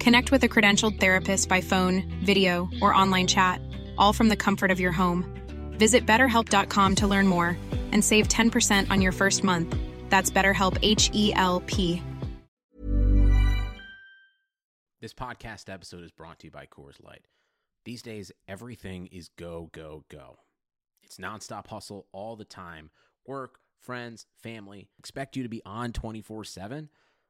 [0.00, 3.60] Connect with a credentialed therapist by phone, video, or online chat,
[3.98, 5.24] all from the comfort of your home.
[5.72, 7.56] Visit betterhelp.com to learn more
[7.92, 9.76] and save 10% on your first month.
[10.08, 12.02] That's BetterHelp H E L P.
[15.00, 17.26] This podcast episode is brought to you by Coors Light.
[17.84, 20.38] These days, everything is go, go, go.
[21.04, 22.90] It's nonstop hustle all the time.
[23.26, 26.88] Work, friends, family expect you to be on 24 7.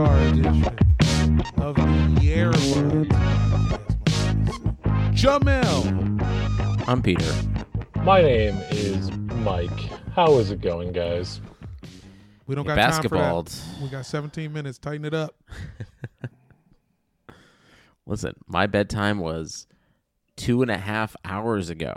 [0.00, 1.82] An all-star edition of the
[2.32, 3.80] Airbuds Podcast.
[5.14, 7.30] Jamel, I'm Peter.
[8.02, 9.68] My name is Mike.
[10.14, 11.40] How is it going, guys?
[12.46, 13.44] we don't got basketball.
[13.44, 13.82] time for that.
[13.82, 14.78] We got 17 minutes.
[14.78, 15.34] Tighten it up.
[18.06, 19.66] Listen, my bedtime was
[20.36, 21.94] two and a half hours ago.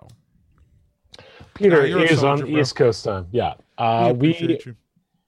[1.55, 2.59] Peter Nah, you're is soldier, on bro.
[2.59, 3.27] East Coast time.
[3.31, 3.53] Yeah.
[3.77, 4.75] Uh, we appreciate you.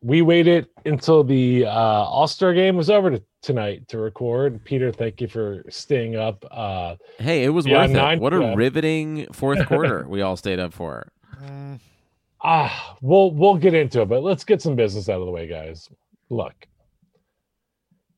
[0.05, 4.63] We waited until the uh, All Star game was over to, tonight to record.
[4.63, 6.45] Peter, thank you for staying up.
[6.51, 8.21] Uh, Hey, it was worth nine- it.
[8.21, 11.11] What a riveting fourth quarter we all stayed up for.
[12.43, 15.47] Ah, we'll we'll get into it, but let's get some business out of the way,
[15.47, 15.89] guys.
[16.29, 16.53] Look,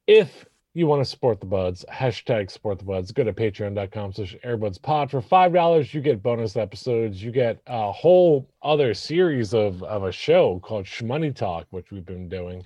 [0.05, 0.45] if
[0.77, 5.09] you want to support the buds, hashtag support the buds, go to patreon.com slash airbudspod.
[5.09, 7.21] For five dollars, you get bonus episodes.
[7.23, 12.05] You get a whole other series of, of a show called Shmoney Talk, which we've
[12.05, 12.63] been doing.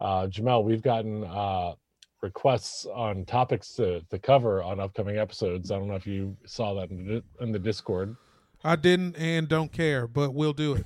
[0.00, 1.72] Uh Jamel, we've gotten uh
[2.20, 5.70] requests on topics to, to cover on upcoming episodes.
[5.70, 8.14] I don't know if you saw that in the, in the Discord.
[8.62, 10.76] I didn't and don't care, but we'll do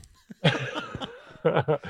[0.44, 0.60] it.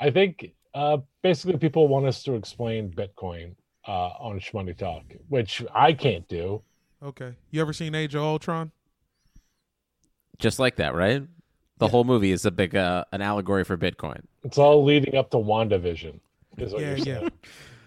[0.00, 3.54] I think uh, basically people want us to explain Bitcoin
[3.90, 6.62] uh, on Shmoney Talk, which I can't do.
[7.02, 7.34] Okay.
[7.50, 8.70] You ever seen Age of Ultron?
[10.38, 11.22] Just like that, right?
[11.78, 14.20] The whole movie is a big uh, an allegory for Bitcoin.
[14.44, 16.20] It's all leading up to WandaVision.
[16.58, 17.04] Is what Yeah, you're yeah.
[17.04, 17.32] saying.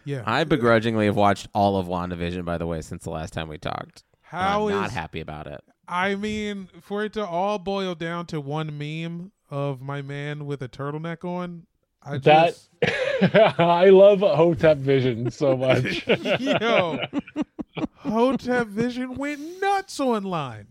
[0.06, 0.22] Yeah.
[0.26, 3.58] I begrudgingly have watched all of WandaVision, by the way, since the last time we
[3.58, 4.04] talked.
[4.20, 5.62] How I'm is not happy about it.
[5.88, 10.62] I mean, for it to all boil down to one meme of my man with
[10.62, 11.68] a turtleneck on,
[12.06, 12.70] I That just
[13.60, 16.06] I love Hotep Vision so much.
[16.40, 17.00] yo,
[18.00, 20.68] Hotep Vision went nuts online.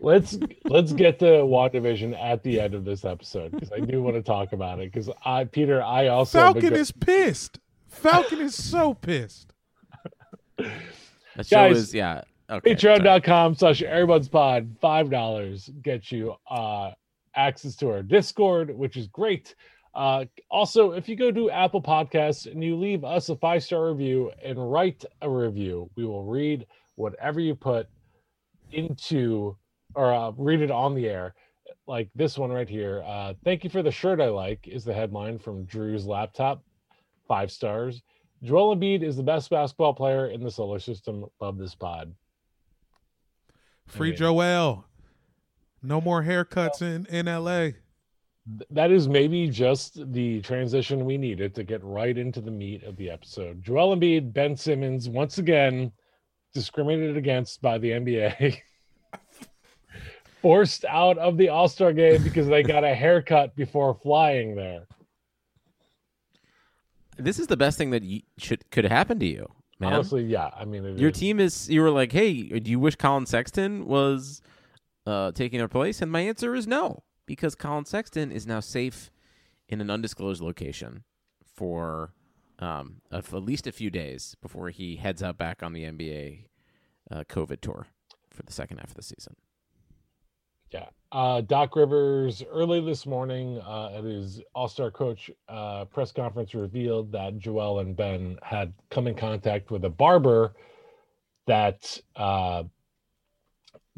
[0.00, 4.16] let's let's get to WandaVision at the end of this episode because I do want
[4.16, 4.92] to talk about it.
[4.92, 7.60] Because I, Peter, I also Falcon go- is pissed.
[7.88, 9.52] Falcon is so pissed.
[11.36, 12.22] That show Guys, is yeah.
[12.48, 12.76] Okay.
[12.76, 12.98] sorry.
[13.00, 14.30] patreon.com slash airbuds
[14.80, 16.92] five dollars gets you uh
[17.34, 19.56] access to our discord which is great
[19.94, 23.88] uh also if you go to apple podcasts and you leave us a five star
[23.88, 27.88] review and write a review we will read whatever you put
[28.72, 29.56] into
[29.94, 31.34] or uh, read it on the air
[31.86, 33.02] like this one right here.
[33.06, 36.62] Uh, thank you for the shirt I like is the headline from Drew's laptop.
[37.28, 38.02] Five stars.
[38.42, 41.24] Joel Embiid is the best basketball player in the solar system.
[41.40, 42.14] Love this pod.
[43.86, 44.86] Free mean- Joel.
[45.82, 47.70] No more haircuts in in LA.
[48.46, 52.82] Th- That is maybe just the transition we needed to get right into the meat
[52.84, 53.62] of the episode.
[53.62, 55.92] Joel Embiid, Ben Simmons, once again
[56.52, 58.58] discriminated against by the NBA.
[60.42, 64.86] Forced out of the All Star game because they got a haircut before flying there.
[67.16, 69.48] This is the best thing that you should could happen to you,
[69.80, 69.94] man.
[69.94, 70.50] Honestly, yeah.
[70.54, 71.70] I mean, it Your is- team is.
[71.70, 74.42] You were like, hey, do you wish Collin Sexton was
[75.06, 76.02] uh, taking their place?
[76.02, 79.10] And my answer is no, because Collin Sexton is now safe
[79.68, 81.04] in an undisclosed location
[81.54, 82.12] for
[82.58, 86.44] um, at least a few days before he heads out back on the NBA
[87.10, 87.86] uh, COVID tour
[88.30, 89.36] for the second half of the season.
[90.70, 90.86] Yeah.
[91.12, 96.54] Uh, Doc Rivers early this morning uh, at his All Star coach uh, press conference
[96.54, 100.54] revealed that Joel and Ben had come in contact with a barber
[101.46, 102.64] that uh,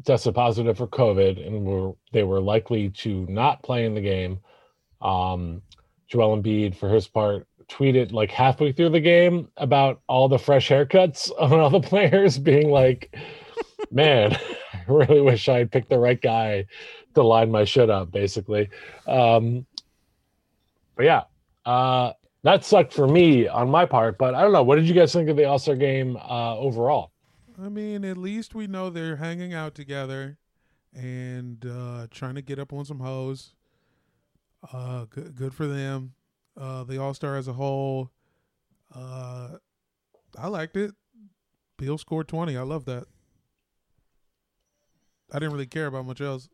[0.05, 4.39] tested positive for COVID and were they were likely to not play in the game.
[5.01, 5.61] Um,
[6.07, 10.69] Joel Embiid, for his part, tweeted like halfway through the game about all the fresh
[10.69, 13.15] haircuts on all the players, being like,
[13.91, 14.33] "Man,
[14.73, 16.65] I really wish I had picked the right guy
[17.15, 18.69] to line my shit up." Basically,
[19.07, 19.65] um,
[20.95, 21.23] but yeah,
[21.65, 24.17] uh, that sucked for me on my part.
[24.17, 24.63] But I don't know.
[24.63, 27.11] What did you guys think of the All Star game uh, overall?
[27.61, 30.37] I mean, at least we know they're hanging out together
[30.93, 33.53] and uh, trying to get up on some hoes.
[34.71, 36.13] Uh, good, good for them.
[36.59, 38.11] Uh, the All Star as a whole,
[38.93, 39.57] uh,
[40.37, 40.91] I liked it.
[41.77, 42.57] Beal scored twenty.
[42.57, 43.05] I love that.
[45.31, 46.49] I didn't really care about much else.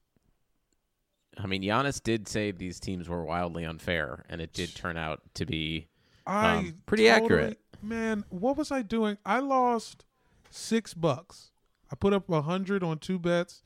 [1.37, 5.21] I mean, Giannis did say these teams were wildly unfair, and it did turn out
[5.35, 5.87] to be.
[6.27, 7.59] I Um, pretty totally- accurate.
[7.81, 9.17] Man, what was I doing?
[9.25, 10.05] I lost
[10.53, 11.51] six bucks.
[11.91, 13.63] I put up a hundred on two bets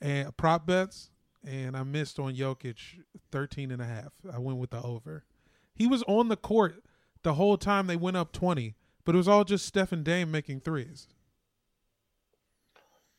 [0.00, 1.10] and prop bets,
[1.46, 2.76] and I missed on Jokic
[3.30, 4.12] 13 and a half.
[4.32, 5.24] I went with the over.
[5.74, 6.82] He was on the court
[7.22, 8.74] the whole time they went up 20,
[9.04, 11.08] but it was all just Steph and Dame making threes.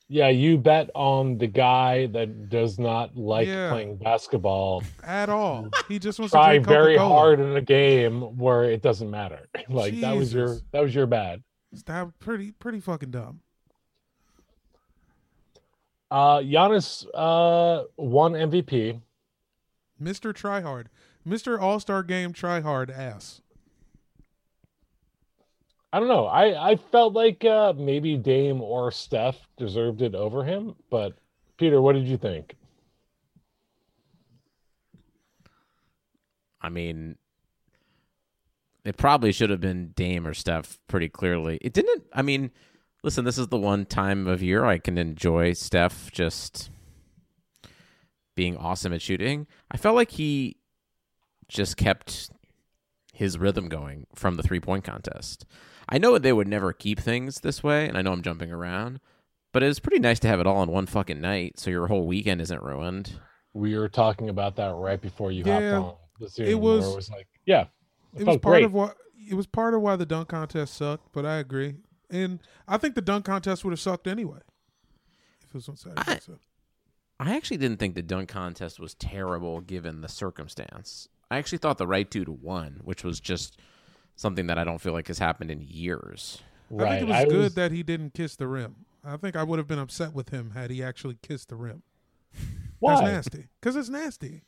[0.07, 3.71] Yeah, you bet on the guy that does not like Yeah.
[3.71, 4.83] playing basketball.
[5.03, 5.69] At all.
[5.87, 9.47] He just wants Try to drink very hard in a game where it doesn't matter.
[9.69, 11.41] like that was your that was your bad.
[11.71, 13.41] That pretty pretty fucking dumb.
[16.09, 19.01] Uh Giannis uh won MVP.
[20.01, 20.33] Mr.
[20.33, 20.87] Tryhard.
[21.27, 21.61] Mr.
[21.61, 23.41] All-Star Game Tryhard ass.
[25.93, 26.25] I don't know.
[26.25, 31.13] I I felt like uh maybe Dame or Steph deserved it over him, but
[31.57, 32.55] Peter, what did you think?
[36.61, 37.15] I mean,
[38.85, 41.57] it probably should have been Dame or Steph pretty clearly.
[41.61, 42.03] It didn't.
[42.13, 42.51] I mean,
[43.03, 46.69] listen, this is the one time of year I can enjoy Steph just
[48.35, 49.47] being awesome at shooting.
[49.69, 50.57] I felt like he
[51.47, 52.31] just kept
[53.13, 55.45] his rhythm going from the three point contest.
[55.89, 58.99] I know they would never keep things this way, and I know I'm jumping around,
[59.51, 61.87] but it was pretty nice to have it all in one fucking night so your
[61.87, 63.19] whole weekend isn't ruined.
[63.53, 66.61] We were talking about that right before you Yeah, hopped on the Zoom.
[66.61, 67.65] was- it was like, yeah,
[68.15, 68.63] it was part great.
[68.65, 68.97] of what
[69.29, 71.75] it was part of why the dunk contest sucked, but I agree.
[72.09, 74.39] And I think the dunk contest would have sucked anyway.
[75.43, 76.01] If it was on Saturday.
[76.07, 76.37] I- so.
[77.19, 81.07] I actually didn't think the dunk contest was terrible given the circumstance.
[81.29, 83.59] I actually thought the right dude won, which was just
[84.15, 86.41] something that I don't feel like has happened in years.
[86.71, 86.87] right.
[86.87, 88.75] I think it was I good was- that he didn't kiss the rim.
[89.03, 91.83] I think I would have been upset with him had he actually kissed the rim.
[92.79, 92.95] why?
[92.95, 93.47] That's nasty.
[93.59, 94.41] Because it's nasty.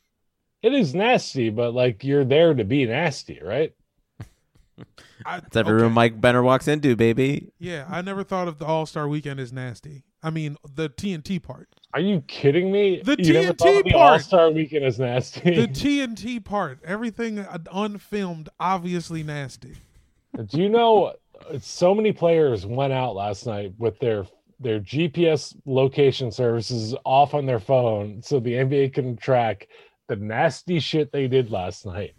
[0.64, 3.74] It is nasty, but like you're there to be nasty, right?
[5.26, 5.84] I, It's every okay.
[5.84, 7.52] room Mike Benner walks into, baby.
[7.60, 10.04] Yeah, I never thought of the All Star Weekend as nasty.
[10.24, 11.68] I mean, the TNT part.
[11.94, 13.02] Are you kidding me?
[13.04, 14.12] The you TNT thought of the part.
[14.14, 15.56] All Star Weekend is nasty.
[15.56, 16.80] The TNT part.
[16.84, 19.76] Everything uh, unfilmed, obviously nasty.
[20.48, 21.14] Do you know
[21.60, 24.26] so many players went out last night with their
[24.60, 29.68] their GPS location services off on their phone so the NBA can track
[30.08, 32.14] the nasty shit they did last night.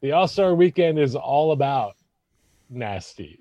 [0.00, 1.94] The All Star weekend is all about
[2.68, 3.40] nasty.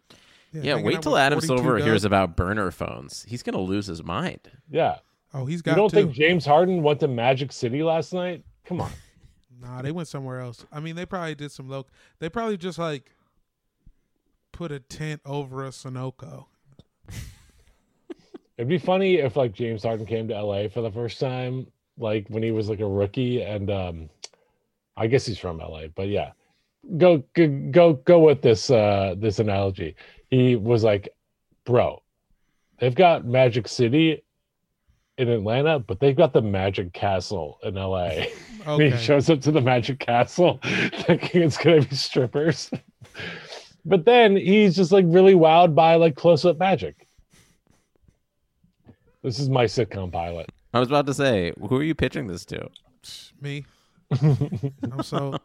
[0.54, 1.88] Yeah, hanging wait till with Adam Silver Doug.
[1.88, 3.26] hears about burner phones.
[3.28, 4.42] He's gonna lose his mind.
[4.70, 4.98] Yeah.
[5.34, 5.96] Oh, he's You got You don't to.
[5.96, 8.44] think James Harden went to Magic City last night?
[8.66, 8.92] Come on.
[9.62, 10.66] Nah, they went somewhere else.
[10.72, 11.86] I mean, they probably did some low.
[12.20, 13.12] They probably just like
[14.52, 16.46] put a tent over a Sunoco.
[18.58, 21.66] It'd be funny if like James Harden came to LA for the first time
[22.02, 24.10] like when he was like a rookie, and um,
[24.98, 26.32] I guess he's from LA, but yeah,
[26.98, 29.96] go go go go with this uh this analogy.
[30.30, 31.10] He was like,
[31.66, 32.02] bro,
[32.80, 34.24] they've got Magic City
[35.18, 38.12] in Atlanta, but they've got the Magic Castle in LA.
[38.68, 38.92] Okay.
[38.92, 42.70] he shows up to the Magic Castle thinking it's gonna be strippers.
[43.86, 47.08] but then he's just like really wowed by like close up magic.
[49.24, 50.48] This is my sitcom pilot.
[50.74, 52.70] I was about to say, who are you pitching this to?
[53.42, 53.66] Me.
[54.12, 55.38] I'm so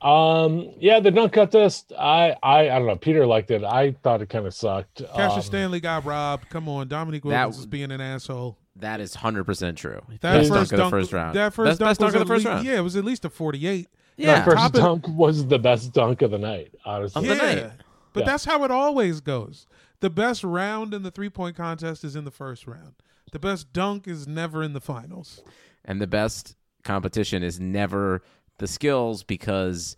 [0.00, 1.92] Um, yeah, the dunk contest.
[1.98, 2.96] I, I, I don't know.
[2.96, 3.64] Peter liked it.
[3.64, 5.02] I thought it kind of sucked.
[5.14, 6.48] Cassius Um, Stanley got robbed.
[6.50, 8.56] Come on, Dominique That Wilkins w- is being an asshole.
[8.76, 10.00] That is hundred percent true.
[10.20, 11.34] That best first dunk of the first round.
[11.36, 12.66] That first best, dunk best dunk of the first least- round.
[12.66, 13.88] Yeah, it was at least a 48.
[14.16, 14.26] Yeah.
[14.36, 16.72] That first Top it- dunk was the best dunk of the night.
[16.84, 17.54] Honestly, Of the yeah.
[17.54, 17.72] night.
[18.12, 18.26] But Yeah.
[18.26, 19.66] that's how it always goes.
[20.00, 22.94] The best round in the three point contest is in the first round.
[23.32, 25.42] The best dunk is never in the finals.
[25.84, 28.22] And the best competition is never
[28.58, 29.96] the skills because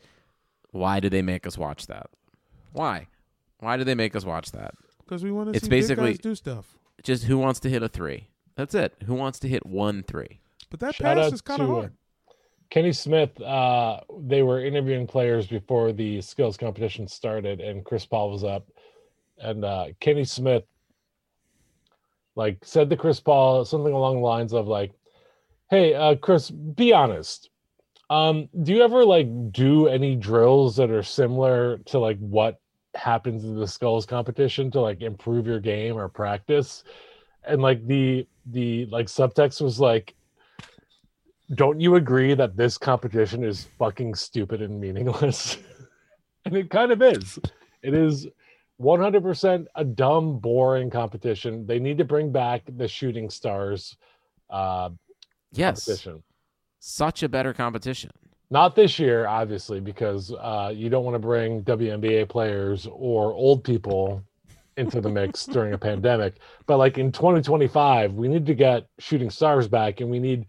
[0.70, 2.08] why do they make us watch that?
[2.72, 3.06] Why?
[3.58, 4.74] Why do they make us watch that?
[5.04, 6.76] Because we want to It's see basically- guys do stuff.
[7.02, 8.26] Just who wants to hit a three?
[8.56, 8.94] That's it.
[9.06, 10.40] Who wants to hit one three?
[10.70, 11.92] But that Shout pass is kind of uh, hard.
[12.68, 18.30] Kenny Smith, uh, they were interviewing players before the skills competition started, and Chris Paul
[18.30, 18.68] was up.
[19.40, 20.64] And uh, Kenny Smith,
[22.36, 24.92] like, said to Chris Paul something along the lines of, like,
[25.70, 27.50] hey, uh, Chris, be honest.
[28.10, 32.60] Um, do you ever, like, do any drills that are similar to, like, what
[32.94, 36.84] happens in the skulls competition to, like, improve your game or practice?
[37.44, 40.14] And, like, the, the, like, subtext was, like,
[41.54, 45.58] don't you agree that this competition is fucking stupid and meaningless?
[46.44, 47.38] and it kind of is.
[47.82, 48.26] It is
[48.80, 51.66] 100% a dumb, boring competition.
[51.66, 53.96] They need to bring back the shooting stars
[54.48, 54.90] uh,
[55.52, 55.84] Yes.
[55.84, 56.22] competition.
[56.78, 58.10] Such a better competition.
[58.50, 63.62] Not this year, obviously, because uh, you don't want to bring WNBA players or old
[63.62, 64.22] people
[64.76, 66.36] into the mix during a pandemic.
[66.66, 70.46] But like in 2025, we need to get shooting stars back, and we need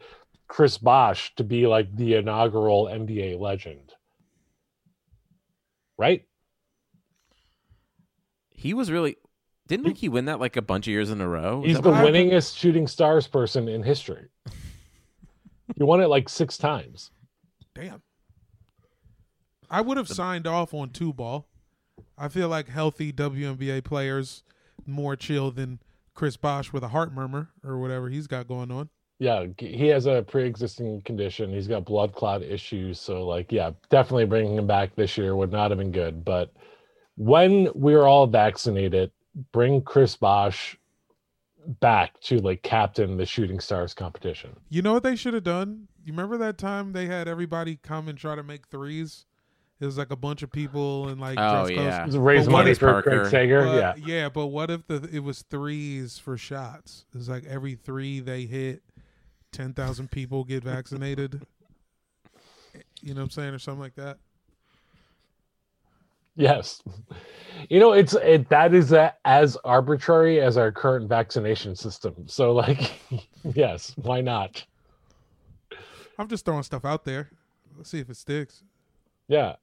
[0.47, 3.93] Chris Bosh to be like the inaugural NBA legend.
[5.97, 6.25] Right?
[8.61, 9.17] He was really
[9.67, 11.61] didn't he win that like a bunch of years in a row?
[11.63, 12.15] Is He's the what happened?
[12.15, 14.27] winningest shooting stars person in history.
[15.77, 17.11] He won it like six times.
[17.73, 18.01] Damn.
[19.69, 21.47] I would have signed off on two ball.
[22.17, 24.43] I feel like healthy WNBA players
[24.85, 25.79] more chill than
[26.13, 28.89] Chris Bosh with a heart murmur or whatever he's got going on.
[29.19, 31.53] Yeah, he has a pre-existing condition.
[31.53, 35.53] He's got blood clot issues, so like, yeah, definitely bringing him back this year would
[35.53, 36.25] not have been good.
[36.25, 36.51] But
[37.21, 39.11] when we're all vaccinated,
[39.51, 40.75] bring Chris Bosh
[41.79, 44.55] back to like captain the Shooting Stars competition.
[44.69, 45.87] You know what they should have done?
[46.03, 49.25] You remember that time they had everybody come and try to make threes?
[49.79, 52.03] It was like a bunch of people and like Oh, dress yeah.
[52.05, 52.17] codes.
[52.17, 53.29] Raise But money if- for Craig Parker.
[53.29, 53.63] Sager.
[53.65, 57.05] But- yeah, yeah, but what if the it was threes for shots?
[57.13, 58.81] It's like every three they hit,
[59.51, 61.45] ten thousand people get vaccinated.
[63.03, 64.17] you know what I'm saying, or something like that.
[66.35, 66.81] Yes.
[67.69, 72.27] You know, it's it that is a, as arbitrary as our current vaccination system.
[72.27, 72.91] So like,
[73.55, 74.65] yes, why not?
[76.17, 77.29] I'm just throwing stuff out there.
[77.77, 78.63] Let's see if it sticks.
[79.27, 79.55] Yeah.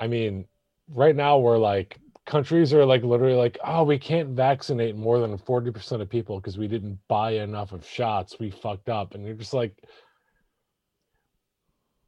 [0.00, 0.46] I mean,
[0.88, 5.36] right now we're like countries are like literally like, oh, we can't vaccinate more than
[5.36, 8.38] 40% of people because we didn't buy enough of shots.
[8.38, 9.14] We fucked up.
[9.14, 9.76] And you're just like,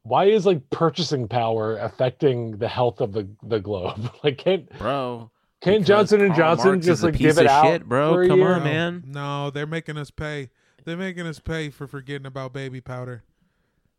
[0.07, 4.11] why is like purchasing power affecting the health of the, the globe?
[4.23, 5.31] like can't Bro.
[5.61, 8.13] can't Johnson and Johnson Marx just like give it out shit, bro.
[8.13, 8.55] for a Come year?
[8.55, 9.03] on, man.
[9.07, 10.49] No, they're making us pay.
[10.85, 13.23] They're making us pay for forgetting about baby powder.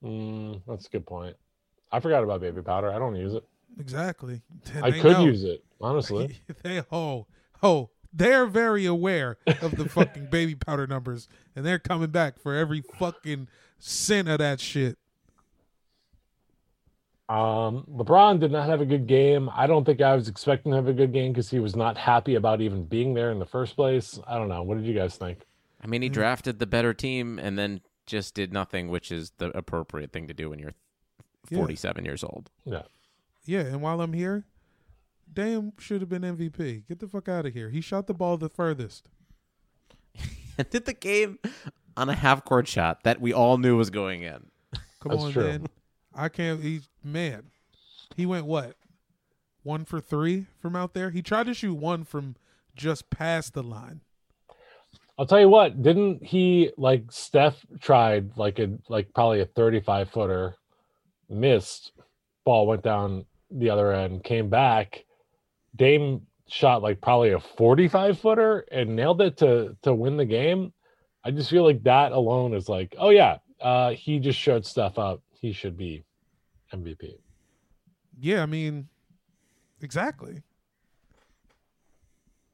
[0.02, 1.36] Mm, that's a good point.
[1.92, 2.90] I forgot about baby powder.
[2.90, 3.44] I don't use it.
[3.78, 4.42] Exactly.
[4.74, 5.24] And I could know.
[5.24, 6.38] use it, honestly.
[6.62, 7.26] they oh
[7.62, 12.54] oh they're very aware of the fucking baby powder numbers, and they're coming back for
[12.54, 13.48] every fucking
[13.78, 14.98] cent of that shit.
[17.28, 19.50] Um, LeBron did not have a good game.
[19.54, 21.98] I don't think I was expecting to have a good game because he was not
[21.98, 24.18] happy about even being there in the first place.
[24.26, 24.62] I don't know.
[24.62, 25.40] What did you guys think?
[25.82, 29.56] I mean, he drafted the better team and then just did nothing, which is the
[29.56, 30.72] appropriate thing to do when you're
[31.50, 31.58] Yeah.
[31.58, 32.50] 47 years old.
[32.64, 32.82] Yeah.
[33.44, 34.44] Yeah, and while I'm here,
[35.32, 36.86] Dame should have been MVP.
[36.88, 37.68] Get the fuck out of here.
[37.70, 39.08] He shot the ball the furthest.
[40.56, 41.38] And did the game
[41.96, 44.46] on a half court shot that we all knew was going in.
[45.00, 45.44] Come That's on, true.
[45.44, 45.66] man.
[46.14, 46.62] I can't.
[46.62, 47.50] He's man.
[48.16, 48.76] He went what?
[49.62, 51.10] One for three from out there.
[51.10, 52.36] He tried to shoot one from
[52.74, 54.00] just past the line.
[55.18, 60.10] I'll tell you what, didn't he like Steph tried like a like probably a 35
[60.10, 60.54] footer,
[61.28, 61.92] missed,
[62.44, 65.04] ball went down the other end, came back.
[65.74, 70.72] Dame shot like probably a 45 footer and nailed it to to win the game.
[71.24, 75.00] I just feel like that alone is like, oh yeah, uh he just showed stuff
[75.00, 75.20] up.
[75.40, 76.04] He should be
[76.72, 77.14] MVP.
[78.18, 78.88] Yeah, I mean,
[79.80, 80.42] exactly.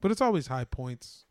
[0.01, 1.25] But it's always high points.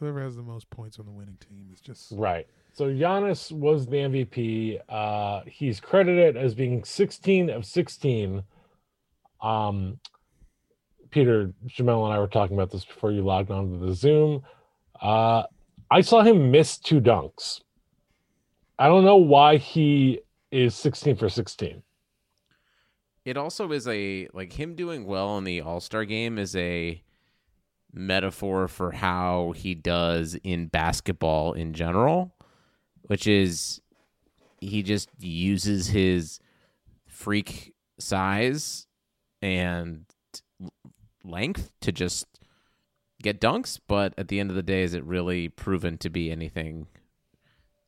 [0.00, 2.48] Whoever has the most points on the winning team is just Right.
[2.72, 4.80] So Giannis was the MVP.
[4.88, 8.42] Uh he's credited as being 16 of 16.
[9.40, 10.00] Um
[11.10, 14.42] Peter Jamel and I were talking about this before you logged on to the Zoom.
[15.00, 15.44] Uh
[15.88, 17.60] I saw him miss two dunks.
[18.80, 21.82] I don't know why he is 16 for 16.
[23.24, 27.02] It also is a like him doing well in the All Star game is a
[27.92, 32.34] metaphor for how he does in basketball in general,
[33.02, 33.80] which is
[34.60, 36.40] he just uses his
[37.06, 38.86] freak size
[39.42, 40.04] and
[41.24, 42.26] length to just
[43.22, 46.30] get dunks, but at the end of the day, is it really proven to be
[46.30, 46.86] anything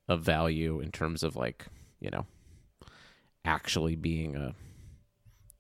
[0.09, 1.67] of value in terms of like,
[2.01, 2.27] you know,
[3.45, 4.55] actually being a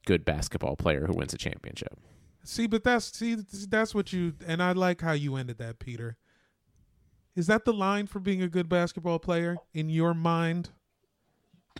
[0.06, 1.99] good basketball player who wins a championship?
[2.42, 3.37] See, but that's see
[3.68, 6.16] that's what you and I like how you ended that, Peter.
[7.37, 10.70] Is that the line for being a good basketball player in your mind?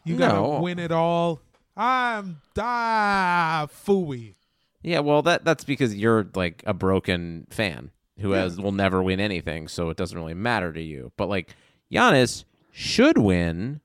[0.05, 0.61] You gotta No.
[0.61, 1.41] win it all.
[1.77, 4.35] I'm da fooey.
[4.83, 8.41] Yeah, well, that that's because you're like a broken fan who Yeah.
[8.43, 11.13] has will never win anything, so it doesn't really matter to you.
[11.17, 11.55] But like
[11.91, 13.81] Giannis should win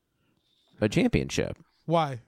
[0.81, 1.57] a championship.
[1.86, 2.22] Why?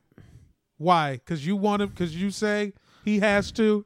[0.78, 1.14] Why?
[1.14, 1.90] Because you want him.
[1.90, 2.74] Because you say
[3.04, 3.86] he has to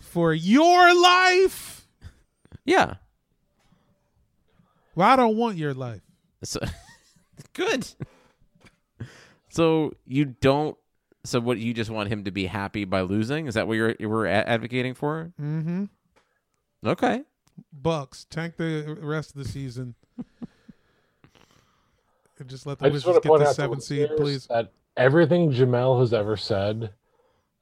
[0.00, 1.86] for your life.
[2.64, 2.94] Yeah.
[4.94, 6.02] Well, I don't want your life.
[6.42, 6.60] So
[7.52, 7.86] good.
[9.48, 10.76] So you don't.
[11.24, 11.58] So what?
[11.58, 13.46] You just want him to be happy by losing?
[13.46, 15.32] Is that what you're you were advocating for?
[15.40, 15.84] Mm-hmm.
[16.84, 17.22] Okay.
[17.72, 19.94] Bucks tank the rest of the season.
[22.38, 24.10] And just let the I just Wizards want to get point the out seven seed,
[24.16, 24.46] please.
[24.48, 26.90] that everything Jamel has ever said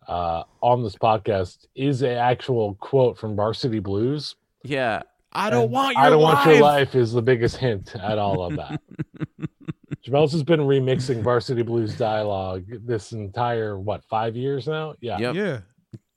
[0.09, 4.35] uh, on this podcast is a actual quote from Varsity Blues.
[4.65, 5.03] Yeah.
[5.33, 6.35] I don't And want your I don't life.
[6.47, 8.81] want your life is the biggest hint at all of that.
[10.07, 14.95] Jamel's has been remixing Varsity Blues dialogue this entire what five years now?
[15.01, 15.35] Yeah, Yep.
[15.35, 15.61] Yeah.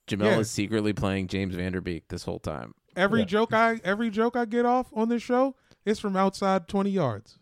[0.08, 0.38] Jamel Yeah.
[0.38, 2.74] is secretly playing James Van Der Beek this whole time.
[2.96, 3.26] Every Yeah.
[3.26, 7.38] joke I every joke I get off on this show is from outside twenty yards.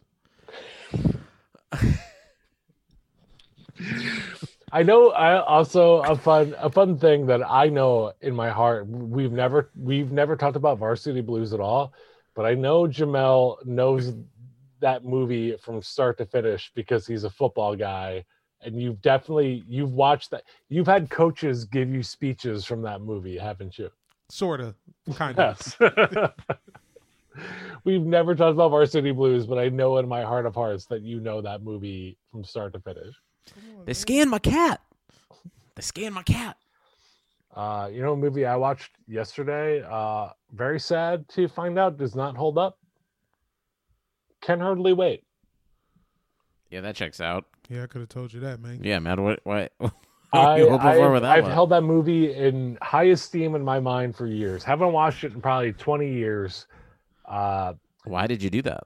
[4.72, 5.10] I know.
[5.10, 8.86] I also a fun a fun thing that I know in my heart.
[8.88, 11.92] We've never we've never talked about Varsity Blues at all,
[12.34, 14.12] but I know Jamel knows
[14.80, 18.24] that movie from start to finish because he's a football guy,
[18.62, 20.44] and you've definitely you've watched that.
[20.68, 23.90] You've had coaches give you speeches from that movie, haven't you?
[24.30, 24.74] Sorta.
[25.14, 25.76] Kind of.
[25.80, 26.30] Yes.
[27.84, 31.02] We've never talked about Varsity Blues, but I know in my heart of hearts that
[31.02, 33.14] you know that movie from start to finish.
[33.84, 34.80] They scanned my cat.
[35.74, 36.56] They scanned my cat.
[37.54, 39.82] Uh, you know, a movie I watched yesterday.
[39.88, 42.78] Uh, very sad to find out does not hold up.
[44.42, 45.24] Can hardly wait.
[46.70, 47.44] Yeah, that checks out.
[47.68, 48.80] Yeah, I could have told you that, man.
[48.82, 49.22] Yeah, man.
[49.22, 49.40] What?
[49.44, 49.72] What?
[49.78, 49.92] what
[50.32, 51.52] I, you hoping for I've, with that I've one?
[51.52, 54.62] held that movie in high esteem in my mind for years.
[54.62, 56.66] Haven't watched it in probably twenty years.
[57.26, 58.84] Uh, Why did you do that?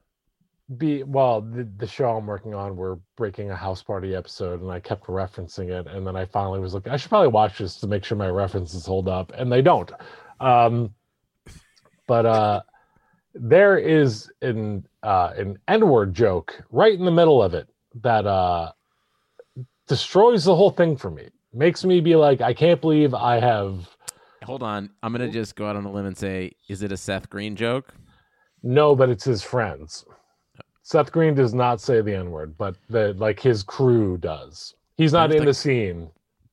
[0.78, 4.70] be well, the, the show I'm working on, we're breaking a house party episode, and
[4.70, 7.76] I kept referencing it, and then I finally was like, I should probably watch this
[7.76, 9.90] to make sure my references hold up, and they don't.
[10.38, 10.94] Um,
[12.06, 12.60] but uh,
[13.34, 17.68] there is an uh, an N word joke right in the middle of it
[18.02, 18.72] that uh,
[19.88, 21.28] destroys the whole thing for me.
[21.52, 23.88] Makes me be like, I can't believe I have
[24.44, 24.90] Hold on.
[25.02, 27.56] I'm gonna just go out on a limb and say, is it a Seth Green
[27.56, 27.92] joke?
[28.62, 30.04] No, but it's his friends.
[30.82, 34.74] Seth Green does not say the N word, but the like his crew does.
[34.96, 36.10] He's not in like- the scene.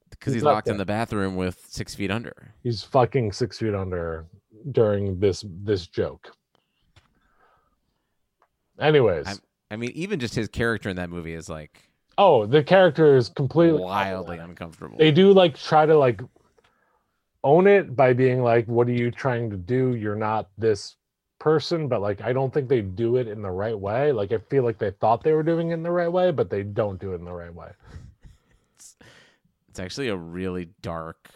[0.09, 2.53] Because he's He's locked in the bathroom with six feet under.
[2.63, 4.25] He's fucking six feet under
[4.71, 6.35] during this this joke.
[8.79, 9.37] Anyways, I'm-
[9.69, 13.29] I mean, even just his character in that movie is like oh, the character is
[13.29, 14.97] completely wildly uncomfortable.
[14.97, 16.21] They do like try to like
[17.43, 19.95] own it by being like, "What are you trying to do?
[19.95, 20.95] You're not this
[21.39, 24.11] person." But like, I don't think they do it in the right way.
[24.11, 26.49] Like, I feel like they thought they were doing it in the right way, but
[26.49, 27.69] they don't do it in the right way.
[29.69, 31.29] It's actually a really dark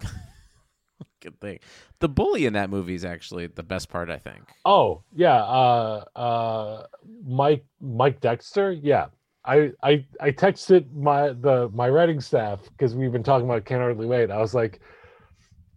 [1.20, 1.58] good thing.
[2.00, 4.10] The bully in that movie is actually the best part.
[4.10, 4.42] I think.
[4.64, 6.86] Oh yeah, uh, uh,
[7.26, 8.72] Mike Mike Dexter.
[8.72, 9.06] Yeah,
[9.44, 13.80] I I I texted my the my writing staff because we've been talking about Can't
[13.80, 14.30] Hardly Wait.
[14.30, 14.80] I was like,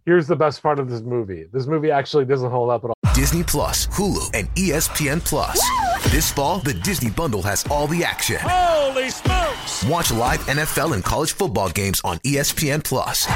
[0.04, 1.46] here's the best part of this movie.
[1.52, 2.91] This movie actually doesn't hold up at all.
[3.14, 5.60] Disney Plus, Hulu, and ESPN Plus.
[6.10, 8.38] This fall, the Disney Bundle has all the action.
[8.40, 9.84] Holy smokes!
[9.84, 13.26] Watch live NFL and college football games on ESPN Plus.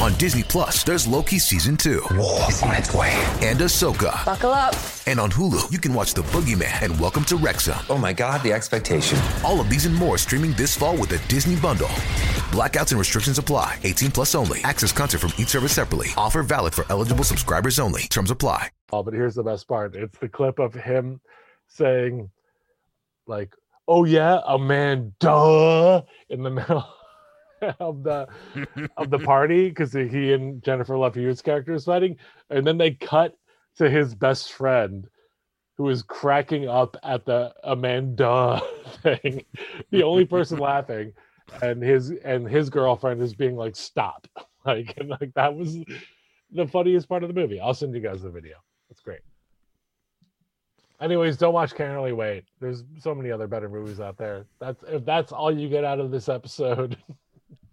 [0.00, 2.00] On Disney Plus, there's Loki season two.
[2.12, 3.10] War is on its way.
[3.42, 4.24] And Ahsoka.
[4.24, 4.76] Buckle up.
[5.08, 7.84] And on Hulu, you can watch The Boogeyman and Welcome to Wrexham.
[7.90, 9.20] Oh my god, the expectation.
[9.42, 11.88] All of these and more streaming this fall with the Disney Bundle.
[12.52, 13.80] Blackouts and restrictions apply.
[13.82, 14.60] 18 plus only.
[14.62, 16.10] Access content from each service separately.
[16.16, 18.02] Offer valid for eligible subscribers only.
[18.02, 18.70] Terms apply.
[18.92, 19.96] Oh, but here's the best part.
[19.96, 21.20] It's the clip of him
[21.66, 22.30] saying,
[23.26, 23.52] like,
[23.88, 26.86] "Oh yeah, a man, duh," in the middle
[27.80, 28.28] of the
[28.96, 32.16] of the party because he and Jennifer Love Hewitt's character is fighting,
[32.50, 33.36] and then they cut
[33.76, 35.08] to his best friend
[35.76, 38.60] who is cracking up at the Amanda
[39.02, 39.44] thing,
[39.90, 41.12] the only person laughing,
[41.62, 44.26] and his and his girlfriend is being like, "Stop!"
[44.66, 45.78] Like, and like that was
[46.50, 47.58] the funniest part of the movie.
[47.58, 48.56] I'll send you guys the video.
[48.90, 49.20] It's great.
[51.00, 52.44] Anyways, don't watch Can't Hardly Wait.
[52.60, 54.46] There's so many other better movies out there.
[54.58, 56.98] That's if that's all you get out of this episode,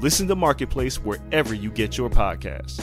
[0.00, 2.80] Listen to Marketplace wherever you get your podcasts.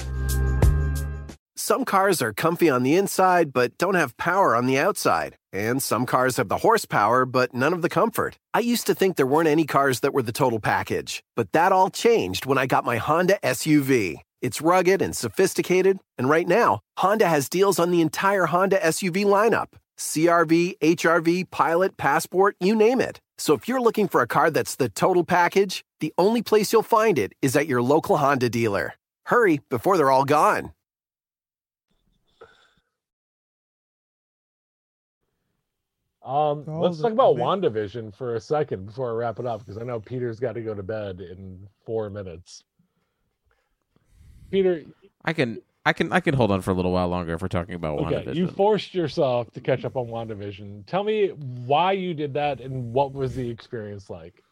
[1.56, 5.36] Some cars are comfy on the inside, but don't have power on the outside.
[5.52, 8.38] And some cars have the horsepower, but none of the comfort.
[8.54, 11.72] I used to think there weren't any cars that were the total package, but that
[11.72, 14.18] all changed when I got my Honda SUV.
[14.44, 19.26] It's rugged and sophisticated, and right now, Honda has deals on the entire Honda SUV
[19.26, 23.20] lineup CRV, HRV, Pilot, Passport, you name it.
[23.38, 26.84] So if you're looking for a car that's the total package, the only place you'll
[26.84, 28.96] find it is at your local Honda dealer.
[29.26, 30.72] Hurry before they're all gone.
[36.24, 39.60] Um, Oh, let's talk about the- WandaVision for a second before I wrap it up
[39.60, 42.64] because I know Peter's got to go to bed in four minutes.
[44.52, 44.84] Peter,
[45.24, 47.48] I can I can I can hold on for a little while longer if we're
[47.48, 48.36] talking about okay, WandaVision.
[48.36, 50.86] you forced yourself to catch up on WandaVision.
[50.86, 54.44] Tell me why you did that and what was the experience like?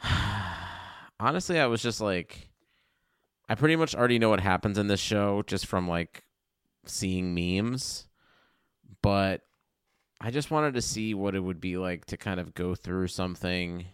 [1.18, 2.50] Honestly, I was just like
[3.48, 6.22] I pretty much already know what happens in this show just from like
[6.86, 8.06] seeing memes.
[9.02, 9.40] But
[10.20, 13.08] I just wanted to see what it would be like to kind of go through
[13.08, 13.86] something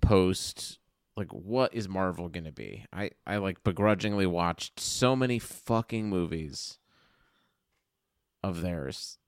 [0.00, 0.79] post
[1.20, 2.84] like what is Marvel going to be?
[2.92, 6.78] I I like begrudgingly watched so many fucking movies
[8.42, 9.18] of theirs.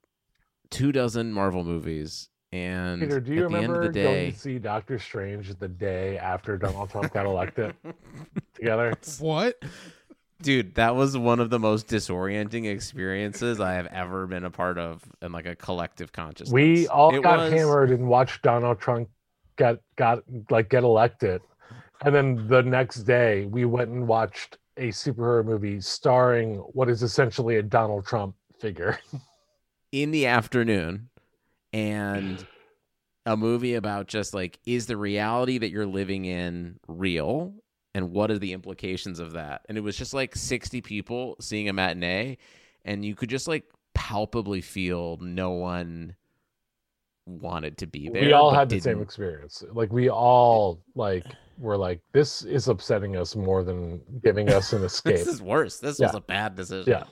[0.71, 4.15] Two dozen Marvel movies and Peter, do you at the end remember of the going
[4.15, 7.75] day to see Doctor Strange the day after Donald Trump got elected
[8.55, 8.95] together?
[9.21, 9.63] What?
[10.41, 14.77] Dude, that was one of the most disorienting experiences I have ever been a part
[14.77, 16.53] of in like a collective consciousness.
[16.53, 19.09] We all It got was- hammered and watched Donald Trump
[19.57, 21.43] get got like get elected,
[22.05, 27.03] and then the next day we went and watched a superhero movie starring what is
[27.03, 28.99] essentially a Donald Trump figure.
[29.93, 31.09] in the afternoon
[31.73, 32.47] and
[33.27, 37.55] a movie about just like is the reality that you're living in real
[37.95, 41.69] and what are the implications of that and it was just like 60 people seeing
[41.69, 42.39] a matinee
[42.85, 46.17] and you could just like palpably feel no one
[47.27, 49.03] wanted to be there we all had the same didn't.
[49.05, 49.63] experience.
[49.73, 51.25] Like we all like
[51.59, 55.17] were like, this is upsetting us more than giving us an escape.
[55.17, 57.05] this is worse this was a bad decision Yeah.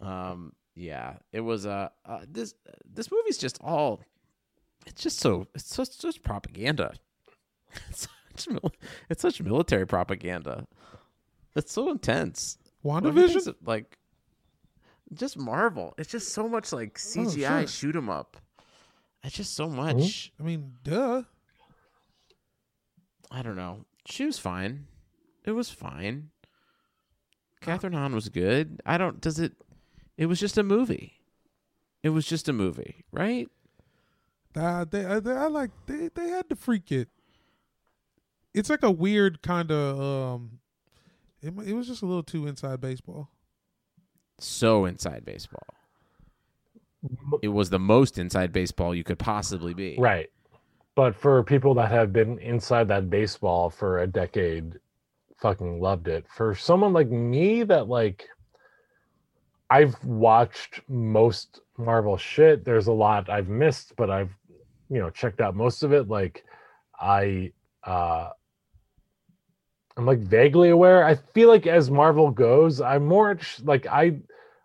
[0.00, 2.54] um yeah it was uh, uh this
[2.94, 4.00] this movie's just all
[4.86, 6.94] it's just so it's just just propaganda
[7.90, 8.72] it's such, mil-
[9.10, 10.66] it's such military propaganda
[11.56, 13.54] it's so intense Everything's, WandaVision?
[13.66, 13.98] like
[15.14, 17.66] just marvel it's just so much like cgi Oh, sure.
[17.66, 18.36] shoot 'em up
[19.24, 21.22] it's just so much I mean, duh.
[23.30, 24.86] I don't know she was fine
[25.44, 26.30] it was fine
[27.60, 29.52] kathryn hahn was good i don't does it
[30.16, 31.14] it was just a movie
[32.02, 33.48] it was just a movie right
[34.56, 37.08] Uh, they, uh, they, I like they, they had to freak it.
[38.54, 40.60] it's like a weird kind of um
[41.42, 43.30] it, it was just a little too inside baseball.
[44.40, 45.66] So inside baseball.
[47.42, 49.96] It was the most inside baseball you could possibly be.
[49.98, 50.30] Right.
[50.98, 54.80] But for people that have been inside that baseball for a decade,
[55.40, 56.26] fucking loved it.
[56.28, 58.28] For someone like me that like
[59.70, 62.64] I've watched most Marvel shit.
[62.64, 64.32] There's a lot I've missed, but I've
[64.90, 66.08] you know checked out most of it.
[66.08, 66.44] Like
[66.98, 67.52] I
[67.84, 68.30] uh
[69.96, 71.04] I'm like vaguely aware.
[71.04, 74.18] I feel like as Marvel goes, I'm more like I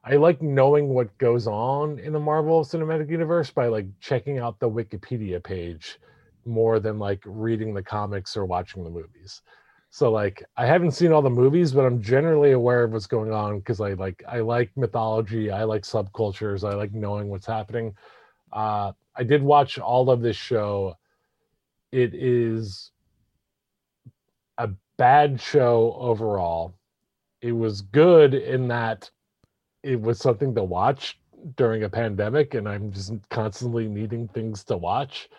[0.03, 4.59] I like knowing what goes on in the Marvel Cinematic Universe by like checking out
[4.59, 5.99] the Wikipedia page
[6.45, 9.41] more than like reading the comics or watching the movies.
[9.89, 13.31] So like I haven't seen all the movies, but I'm generally aware of what's going
[13.31, 17.95] on because I like I like mythology, I like subcultures, I like knowing what's happening.
[18.51, 20.97] Uh I did watch all of this show.
[21.91, 22.91] It is
[24.57, 26.73] a bad show overall.
[27.41, 29.11] It was good in that
[29.83, 31.19] it was something to watch
[31.57, 35.29] during a pandemic, and I'm just constantly needing things to watch.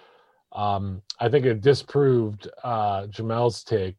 [0.55, 3.97] Um, I think it disproved uh, Jamel's take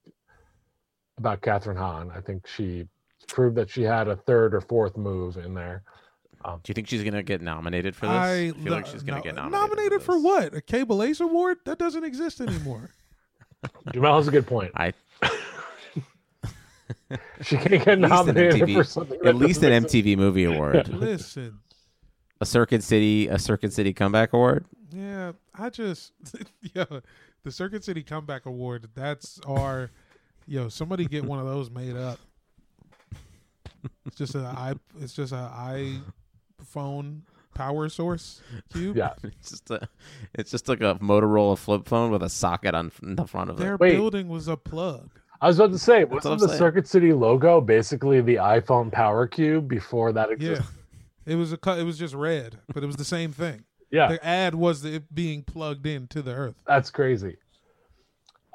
[1.18, 2.12] about Kathryn Hahn.
[2.16, 2.88] I think she
[3.28, 5.84] proved that she had a third or fourth move in there.
[6.46, 8.16] Um, Do you think she's gonna get nominated for this?
[8.16, 9.70] I feel like she's gonna no- get nominated.
[9.70, 10.24] nominated for this.
[10.24, 10.54] what?
[10.54, 11.58] A Cable Ace Award?
[11.66, 12.92] That doesn't exist anymore.
[13.94, 14.72] Jamel has a good point.
[14.76, 14.94] I
[17.42, 19.20] She can't get at least an nominated MTV for something.
[19.26, 20.06] at least an doesn't exist.
[20.06, 21.60] MTV Movie Award, Listen,
[22.46, 24.66] a Circuit City, a Circuit City Comeback Award.
[24.92, 26.14] yeah, I just
[26.76, 26.86] yeah,
[27.44, 28.88] the Circuit City Comeback Award.
[28.94, 29.90] That's our
[30.46, 30.70] yo.
[30.70, 32.20] Somebody get one of those made up.
[34.06, 34.76] It's just a i.
[35.02, 35.52] It's just a
[36.64, 37.22] iPhone
[37.56, 38.96] power source cube.
[38.96, 39.14] Yeah.
[39.24, 39.90] It's just a,
[40.36, 43.58] it's just like a Motorola flip phone with a socket on in the front of
[43.58, 43.80] Their it.
[43.80, 43.96] Wait.
[43.96, 45.10] building was a plug.
[45.42, 46.60] I was about to say, what wasn't the saying.
[46.60, 50.66] Circuit City logo basically the iPhone Power Cube before that Yeah, existed?
[51.26, 51.58] It was a.
[51.58, 53.64] co- It was just red, but it was the same thing.
[53.92, 56.56] Yeah, The ad was the, it being plugged into the Earth.
[56.68, 57.38] that's crazy.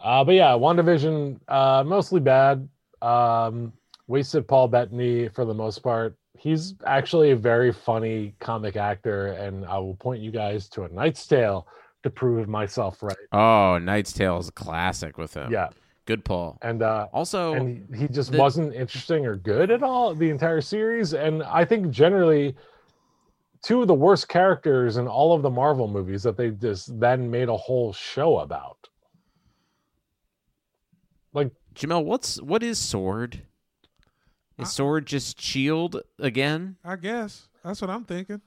[0.02, 2.68] Uh, but yeah, WandaVision, uh, mostly bad.
[3.02, 3.72] Um,
[4.06, 6.16] wasted Paul Bettany for the most part.
[6.38, 10.88] He's actually a very funny comic actor, and I will point you guys to a
[10.88, 11.66] Knight's Tale
[12.02, 13.16] to prove myself right.
[13.32, 15.52] Oh, Knight's Tale is a classic with him.
[15.52, 15.68] Yeah,
[16.06, 16.58] good pull.
[16.62, 20.28] and uh, Also, and he, he just the- wasn't interesting or good at all the
[20.30, 22.54] entire series and i think generally
[23.62, 27.30] two of the worst characters in all of the marvel movies that they just then
[27.30, 28.88] made a whole show about
[31.32, 33.42] like Jamel, what's what is sword?
[34.58, 36.76] Is I- sword just shield again?
[36.84, 38.40] I guess that's what I'm thinking.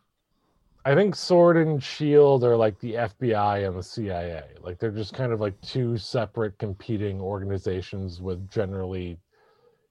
[0.85, 5.13] I think sword and shield are like the fbi and the cia like they're just
[5.13, 9.17] kind of like two separate competing organizations with generally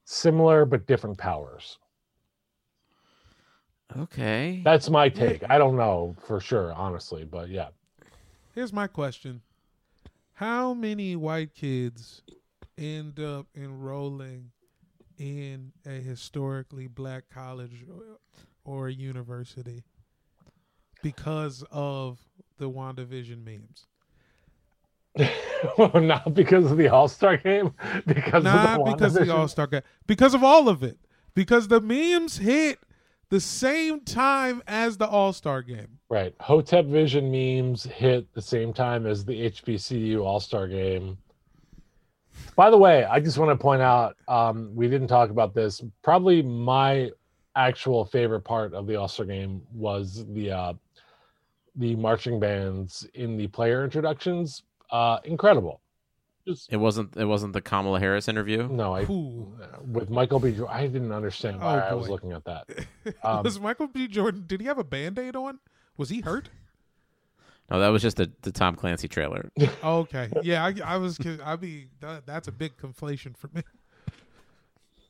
[0.05, 1.79] similar but different powers.
[3.97, 4.63] Okay.
[4.65, 5.43] that's my take.
[5.51, 7.69] I don't know for sure honestly but yeah.
[8.55, 9.43] Here's my question:
[10.35, 12.23] How many white kids
[12.79, 14.51] end up enrolling
[15.19, 18.19] in a historically black college or,
[18.65, 19.85] or university
[21.03, 22.19] because of
[22.59, 23.87] the WandaVision memes?
[25.79, 27.75] not because of the All Star game,
[28.07, 30.99] because Not of the because of the All Star game, because of all of it.
[31.35, 32.79] Because the memes hit
[33.31, 35.99] the same time as the All Star game.
[36.09, 41.17] Right, Hotep Vision memes hit the same time as the HBCU All Star game.
[42.57, 45.83] By the way, I just want to point out um, we didn't talk about this.
[46.03, 47.11] Probably my
[47.55, 50.73] actual favorite part of the All Star game was the uh,
[51.77, 54.63] the marching bands in the player introductions.
[54.91, 55.81] Uh, incredible.
[56.47, 57.17] Just It wasn't.
[57.17, 58.67] It wasn't the Kamala Harris interview.
[58.69, 59.53] no, I Ooh.
[59.87, 60.51] with Michael B.
[60.51, 60.75] Jordan.
[60.77, 62.67] I didn't understand why Oh, I was looking at that.
[63.25, 64.07] Um, was Michael B.
[64.09, 64.45] Jordan?
[64.47, 65.59] Did he have a band aid on?
[65.97, 66.51] Was he hurt?
[67.71, 69.51] No, that was just the, the Tom Clancy trailer.
[69.83, 70.29] Oh, okay.
[70.43, 71.19] Yeah, I, I was.
[71.45, 73.63] I mean, that, that's a big conflation for me.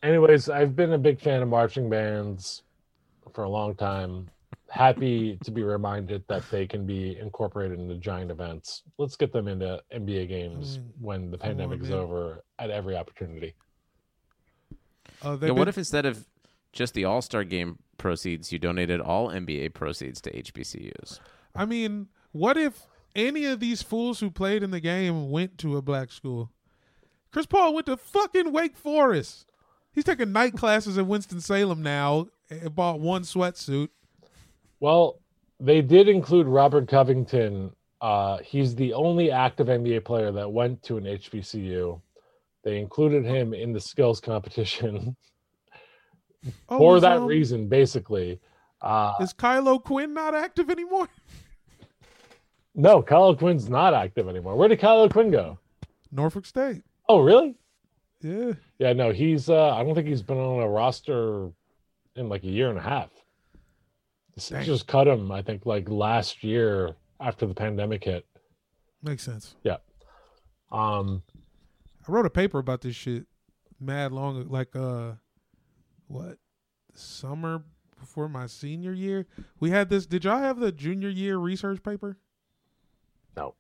[0.03, 2.63] anyways, I've been a big fan of marching bands
[3.33, 4.29] for a long time.
[4.73, 8.83] Happy to be reminded that they can be incorporated into giant events.
[8.97, 10.83] Let's get them into NBA games Mm.
[10.99, 13.55] when the pandemic is over at every opportunity.
[15.23, 16.27] Uh, Yeah, what if instead of
[16.73, 21.21] just the All Star Game proceeds, you donated all NBA proceeds to HBCUs?
[21.55, 25.77] I mean, what if any of these fools who played in the game went to
[25.77, 26.51] a black school?
[27.31, 29.51] Chris Paul went to fucking Wake Forest.
[29.93, 32.29] He's taking night classes in Winston Salem now.
[32.49, 33.89] And bought one sweatsuit.
[34.83, 35.21] Well,
[35.61, 37.71] they did include Robert Covington.
[38.01, 42.01] Uh, he's the only active NBA player that went to an HBCU.
[42.65, 45.15] they included him in the skills competition
[46.69, 48.41] Oh, for that um, reason, basically.
[48.81, 51.09] Uh, Is Kyle O'Quinn not active anymore?
[52.75, 54.57] no, Kyle O'Quinn's not active anymore.
[54.57, 55.61] Where did Kyle O'Quinn go?
[56.11, 56.83] Norfolk State.
[57.09, 57.55] Oh, really?
[58.21, 58.55] Yeah.
[58.81, 59.49] Yeah, no, he's.
[59.49, 61.51] uh I don't think he's been on a roster
[62.17, 63.11] in like a year and a half.
[64.37, 64.43] Dang.
[64.43, 68.27] Sixers cut him, I think, like last year after the pandemic hit.
[69.03, 69.57] Makes sense.
[69.63, 69.77] Yeah.
[70.71, 71.23] Um.
[72.07, 73.27] I wrote a paper about this shit
[73.83, 75.13] mad long like uh
[76.07, 76.39] what
[76.95, 77.65] summer
[77.99, 79.27] before my senior year.
[79.61, 82.19] We had this did y'all have the junior year research paper?
[83.37, 83.55] No.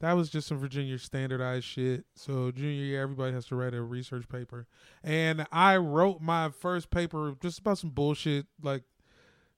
[0.00, 2.04] That was just some Virginia standardized shit.
[2.14, 4.66] So junior year everybody has to write a research paper.
[5.02, 8.82] And I wrote my first paper just about some bullshit like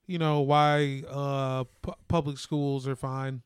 [0.07, 3.41] you know why uh pu- public schools are fine.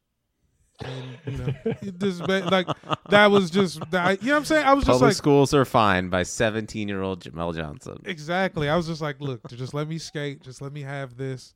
[0.85, 2.67] And you know, it just like
[3.09, 4.65] that was just that, you know what I'm saying?
[4.65, 7.99] I was just Public like schools are fine by 17 year old Jamel Johnson.
[8.05, 8.69] Exactly.
[8.69, 10.41] I was just like, look, just let me skate.
[10.43, 11.55] Just let me have this.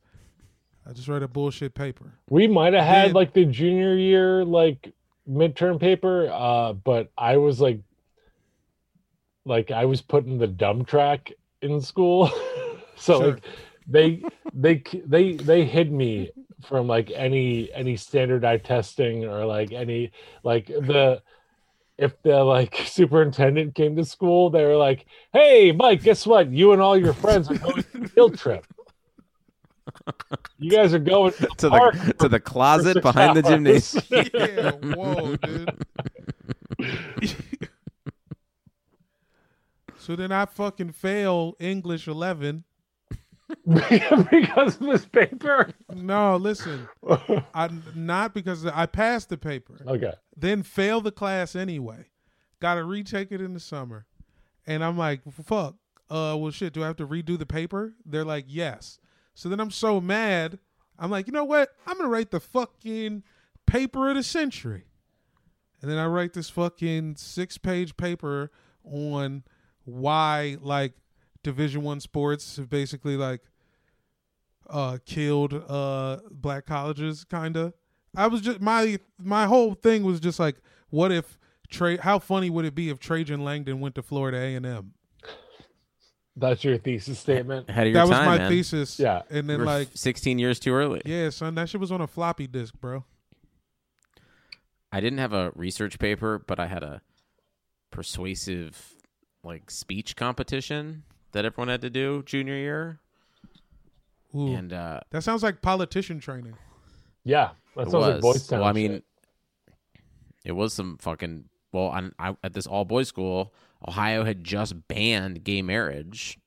[0.84, 2.14] I just wrote a bullshit paper.
[2.30, 4.92] We might have had Then- like the junior year like
[5.30, 7.78] midterm paper, uh, but I was like,
[9.44, 12.28] like I was put in the dumb track in school,
[12.96, 13.30] so Sure.
[13.34, 13.44] like
[13.86, 16.30] they they they they hid me
[16.66, 20.12] from like any any standardized testing or like any
[20.44, 21.22] like the
[21.98, 26.72] if the like superintendent came to school they were like hey mike guess what you
[26.72, 28.66] and all your friends are going on a field trip
[30.58, 34.04] you guys are going to, To park the to the closet six behind the gymnasium.
[34.34, 35.76] yeah, whoa, dude.
[39.98, 42.64] so then I fucking fail English 11.
[44.30, 46.88] because of this paper No, listen.
[47.54, 49.78] I not because I passed the paper.
[49.86, 52.06] okay then fail the class anyway.
[52.60, 54.06] Got to retake it in the summer.
[54.66, 55.76] And I'm like, fuck.
[56.08, 56.72] Uh, well, shit.
[56.72, 57.94] Do I have to redo the paper?
[58.04, 58.98] They're like, yes.
[59.34, 60.58] So then I'm so mad.
[60.98, 61.70] I'm like, you know what?
[61.86, 63.22] I'm gonna write the fucking
[63.66, 64.84] paper of the century.
[65.80, 68.50] And then I write this fucking six page paper
[68.84, 69.42] on
[69.84, 70.92] why like
[71.42, 73.40] Division One sports have basically like
[74.70, 77.72] uh killed uh black colleges kinda.
[78.16, 80.56] I was just my my whole thing was just like,
[80.90, 84.54] what if Tra- how funny would it be if Trajan Langdon went to Florida A
[84.54, 84.92] and M?
[86.36, 88.50] that's your thesis statement Ahead of That your was my man.
[88.50, 88.98] thesis.
[88.98, 89.22] Yeah.
[89.30, 91.00] and then You were like, 16 years too early.
[91.04, 93.04] yeah, son, that shit was on a floppy disk, bro.
[94.90, 97.00] I didn't have a research paper, but I had a
[97.90, 98.94] persuasive
[99.44, 101.02] like speech competition
[101.32, 102.98] that everyone had to do junior year.
[104.34, 106.54] Ooh, And uh that sounds like politician training.
[107.24, 108.22] yeah that it sounds like was.
[108.22, 109.04] voice well, I mean, shit.
[110.44, 111.44] it was some fucking.
[111.72, 113.54] Well, on, I, at this all boys school,
[113.88, 116.38] Ohio had just banned gay marriage,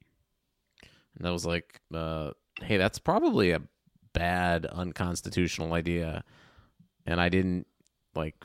[1.17, 3.61] and I was like, uh, "Hey, that's probably a
[4.13, 6.23] bad, unconstitutional idea,"
[7.07, 7.65] and I didn't
[8.13, 8.35] like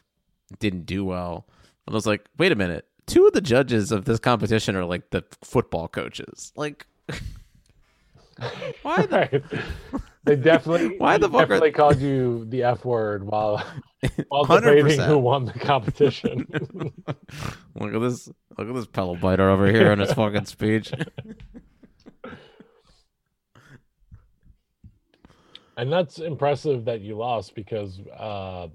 [0.58, 1.46] didn't do well.
[1.86, 4.84] And I was like, "Wait a minute." Two of the judges of this competition are
[4.84, 6.52] like the football coaches.
[6.54, 6.86] Like,
[8.82, 9.42] why the right.
[10.22, 13.64] They definitely Why the fuck are- definitely called you the F word while
[14.28, 15.06] while debating 100%.
[15.06, 16.46] who won the competition.
[17.74, 18.28] Look at this!
[18.56, 20.92] Look at this pedal biter over here in his fucking speech.
[25.76, 28.68] and that's impressive that you lost because uh,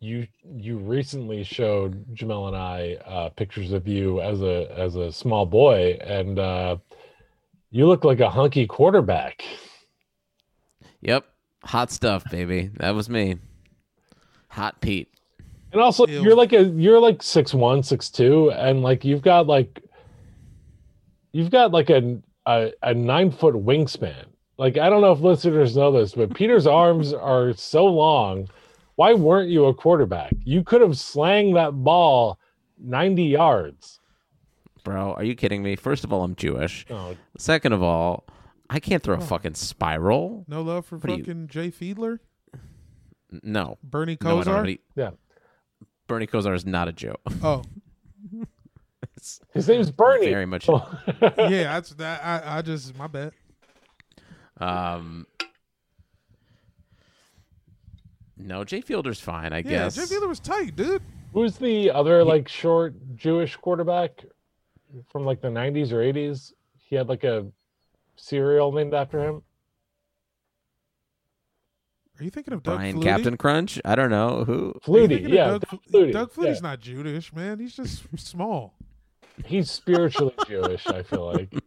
[0.00, 5.12] you you recently showed Jamel and I uh, pictures of you as a as a
[5.12, 6.76] small boy, and uh,
[7.70, 9.44] you look like a hunky quarterback.
[11.00, 11.26] Yep,
[11.64, 12.70] hot stuff, baby.
[12.76, 13.36] That was me.
[14.48, 15.08] Hot Pete.
[15.72, 16.22] And also, Ew.
[16.22, 19.82] you're like a you're like six one, six two, and like you've got like
[21.32, 24.26] you've got like a a, a nine foot wingspan.
[24.56, 28.48] Like I don't know if listeners know this, but Peter's arms are so long.
[28.98, 30.32] Why weren't you a quarterback?
[30.42, 32.36] You could have slang that ball
[32.76, 34.00] ninety yards.
[34.82, 35.76] Bro, are you kidding me?
[35.76, 36.84] First of all, I'm Jewish.
[36.90, 38.24] Oh, Second of all,
[38.68, 40.44] I can't throw a fucking spiral.
[40.48, 42.18] No love for What do you- fucking Jay Fiedler,
[43.44, 43.78] No.
[43.84, 44.64] Bernie No, I don't have Kosar.
[44.64, 45.10] any- yeah.
[46.08, 47.20] Bernie Kosar is not a joke.
[47.44, 47.62] oh,
[49.54, 50.26] His name's Bernie.
[50.26, 50.66] Very much.
[51.22, 52.20] yeah, that's that.
[52.24, 53.30] I, I just my bad.
[54.60, 55.26] Um,
[58.38, 59.96] no, Jay Fielder's fine, I Yeah, guess.
[59.96, 61.02] Jay Fielder was tight, dude.
[61.32, 64.24] Who's the other like short Jewish quarterback
[65.10, 66.54] from like the nineties or eighties?
[66.76, 67.46] He had like a
[68.16, 69.42] cereal named after him.
[72.18, 73.02] Are you thinking of Doug Brian Flutie?
[73.04, 73.80] Captain Crunch?
[73.84, 74.74] I don't know who.
[74.84, 76.12] Flutie, yeah, Doug, Doug Flutie.
[76.12, 76.68] Doug Flutie's yeah.
[76.68, 77.60] not Jewish, man.
[77.60, 78.74] He's just small.
[79.44, 80.86] he's spiritually Jewish.
[80.86, 81.52] I feel like.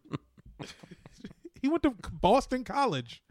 [1.61, 3.21] He went to Boston College.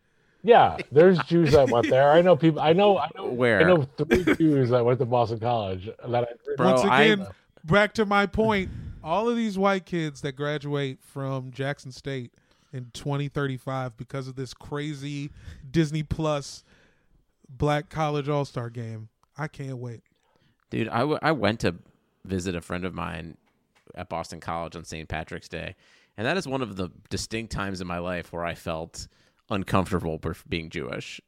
[0.43, 2.11] Yeah, there's Jews that went there.
[2.13, 2.61] I know people.
[2.61, 2.99] I know.
[2.99, 3.27] I know.
[3.27, 3.61] Where?
[3.61, 5.91] I know three Jews that went to Boston College.
[6.09, 7.27] That I, Bro, Once I- again,
[7.65, 8.71] back to my point.
[9.03, 12.33] All of these white kids that graduate from Jackson State
[12.73, 15.31] in 2035 because of this crazy
[15.71, 16.65] Disney Plus
[17.49, 19.09] Black College All Star game.
[19.39, 20.03] I can't wait.
[20.69, 21.77] Dude, I, w- I went to
[22.27, 23.37] visit a friend of mine
[23.95, 25.09] at Boston College on St.
[25.09, 25.77] Patrick's Day,
[26.19, 29.09] and that is one of the distinct times in my life where I felt
[29.51, 31.21] uncomfortable for being Jewish.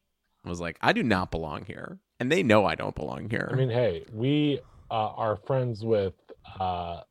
[0.44, 3.48] I was like, I do not belong here, and they know I don't belong here.
[3.52, 4.60] I mean, hey, we
[4.90, 6.14] uh, are friends with
[6.58, 7.02] uh,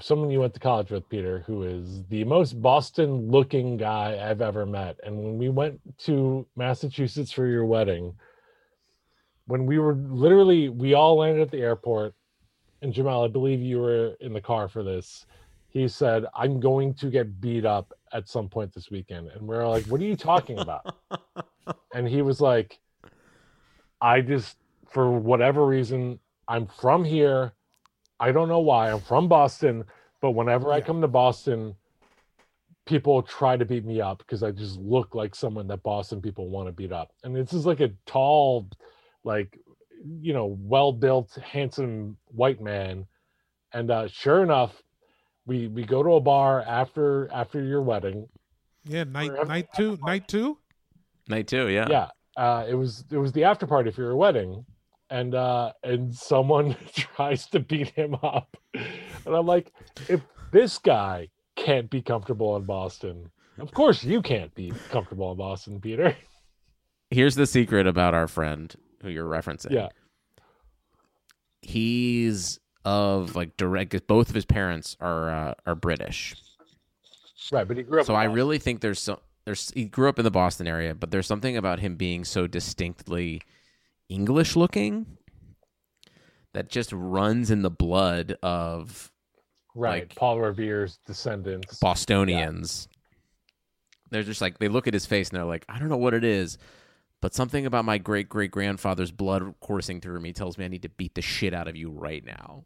[0.00, 4.66] someone you went to college with, Peter, who is the most Boston-looking guy I've ever
[4.66, 4.98] met.
[5.04, 8.14] And when we went to Massachusetts for your wedding,
[9.46, 12.14] when we were literally, we all landed at the airport,
[12.82, 15.26] and Jamal, I believe you were in the car for this.
[15.70, 19.56] He said, "I'm going to get beat up at some point this weekend," and we
[19.56, 20.96] are like, "What are you talking about?"
[21.94, 22.78] and he was like.
[24.00, 24.56] I just,
[24.88, 26.18] for whatever reason,
[26.48, 27.52] I'm from here.
[28.18, 28.90] I don't know why.
[28.90, 29.84] I'm from Boston,
[30.20, 31.74] but whenever I come to Boston,
[32.86, 36.48] people try to beat me up because I just look like someone that Boston people
[36.48, 37.12] want to beat up.
[37.22, 38.68] And this is like a tall,
[39.22, 39.58] like,
[40.20, 43.06] you know, well built, handsome white man.
[43.72, 44.82] And uh, sure enough,
[45.46, 48.28] we we go to a bar after after your wedding.
[48.84, 50.58] Yeah, night night two, night two.
[51.28, 51.86] Night two, yeah.
[51.88, 54.64] yeah uh it was it was the after party for your wedding
[55.10, 59.72] and uh and someone tries to beat him up and i'm like
[60.08, 60.20] if
[60.52, 63.28] this guy can't be comfortable in boston
[63.58, 66.16] of course you can't be comfortable in boston peter
[67.10, 68.72] Here's the secret about our friend
[69.02, 69.72] who you're referencing.
[69.72, 69.88] yeah
[71.62, 73.90] He's of like direct.
[73.92, 76.34] 'cause Both of his parents are uh, are British.
[77.52, 78.34] right but he grew up So I Boston.
[78.34, 81.56] really think there's some there's he grew up in the Boston area, but there's something
[81.56, 83.40] about him being so distinctly
[84.08, 85.16] English looking
[86.52, 89.10] that just runs in the blood of
[89.74, 92.88] right like- paul revere's descendants Bostonians.
[94.10, 96.14] They're just like they look at his face and they're like, I don't know what
[96.14, 96.58] it is,
[97.20, 100.82] but something about my great great grandfather's blood coursing through me tells me I need
[100.82, 102.64] to beat the shit out of you right now.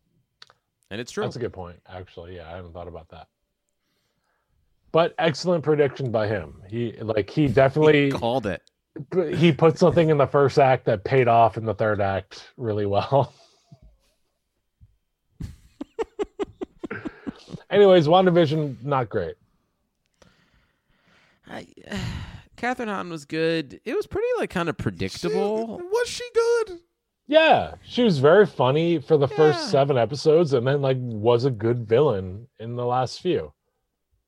[0.90, 1.24] And it's true.
[1.24, 3.26] that's a good point actually yeah i haven't thought about that
[4.92, 8.62] but excellent prediction by him he like he definitely Called it.
[9.36, 12.86] he put something in the first act that paid off in the third act really
[12.86, 13.32] well.
[17.70, 19.34] Anyways, WandaVision, not great.
[21.50, 21.66] I,
[22.65, 23.81] Kathryn Hahn was good.
[23.85, 25.79] It was pretty like kind of predictable.
[25.79, 26.81] She- was she good?
[27.27, 29.37] Yeah, she was very funny for the Yeah.
[29.37, 33.53] first seven episodes and then like was a good villain in the last few.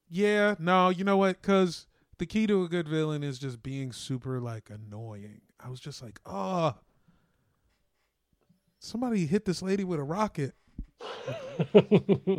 [0.09, 1.41] Yeah, no, you know what?
[1.41, 1.87] Because
[2.19, 5.41] the key to a good villain is just being super like annoying.
[5.61, 6.75] I was just like, oh,
[8.79, 10.55] somebody hit this lady with a rocket.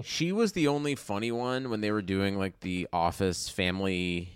[0.04, 4.30] She was the only funny one when they were doing like the Office family,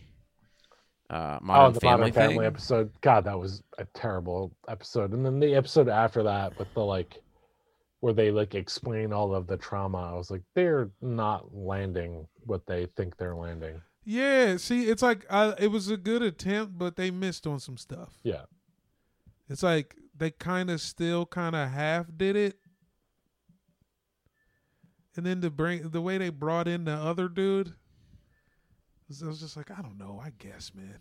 [1.12, 2.46] uh, oh, the Family Modern Family thing.
[2.46, 2.92] episode.
[3.02, 5.12] God, that was a terrible episode.
[5.12, 7.22] And then the episode after that with the like
[8.00, 10.12] where they like explain all of the trauma.
[10.14, 13.82] I was like, they're not landing what they think they're landing.
[14.06, 17.78] Yeah, see, it's like I, it was a good attempt, but they missed on some
[17.78, 18.14] stuff.
[18.24, 18.46] Yeah.
[19.50, 22.58] It's like they kind of still kind of half did it.
[25.18, 27.74] And then to bring the way they brought in the other dude,
[29.24, 31.00] I was just like, I don't know, I guess, man.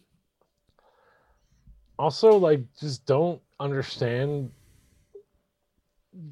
[1.98, 4.50] also like just don't understand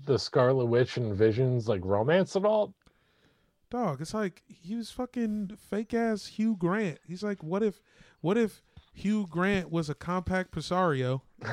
[0.07, 2.75] the Scarlet Witch and Vision's like romance at all.
[3.71, 6.99] Dog, it's like he was fucking fake ass Hugh Grant.
[7.07, 7.81] He's like, what if,
[8.23, 8.63] what if
[8.95, 11.21] Hugh Grant was a Compaq Presario?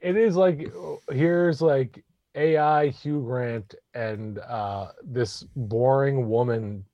[0.00, 0.72] It is like
[1.10, 2.04] here's like
[2.36, 6.84] AI Hugh Grant and uh this boring woman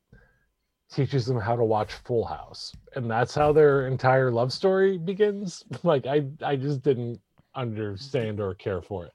[0.93, 2.73] teaches them how to watch Full House.
[2.95, 5.65] And that's how their entire love story begins.
[5.83, 7.21] Like I I just didn't
[7.55, 9.13] understand or care for it.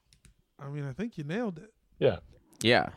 [0.58, 1.72] I mean, I think you nailed it.
[1.98, 2.18] Yeah.
[2.62, 2.88] Yeah.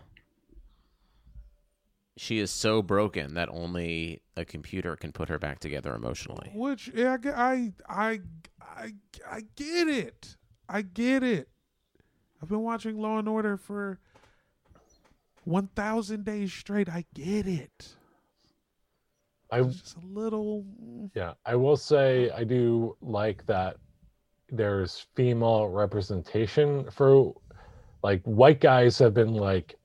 [2.18, 6.52] She is so broken that only a computer can put her back together emotionally.
[6.54, 8.20] Which yeah, I, I I
[8.62, 8.94] I
[9.30, 10.36] I get it.
[10.68, 11.48] I get it.
[12.42, 14.00] I've been watching Law and Order for
[15.46, 16.90] one thousand days straight.
[16.90, 17.96] I get it.
[19.52, 20.66] I just a little.
[21.14, 23.78] Yeah, I will say I do like that
[24.50, 27.34] there's female representation for
[28.04, 29.78] like white guys have been like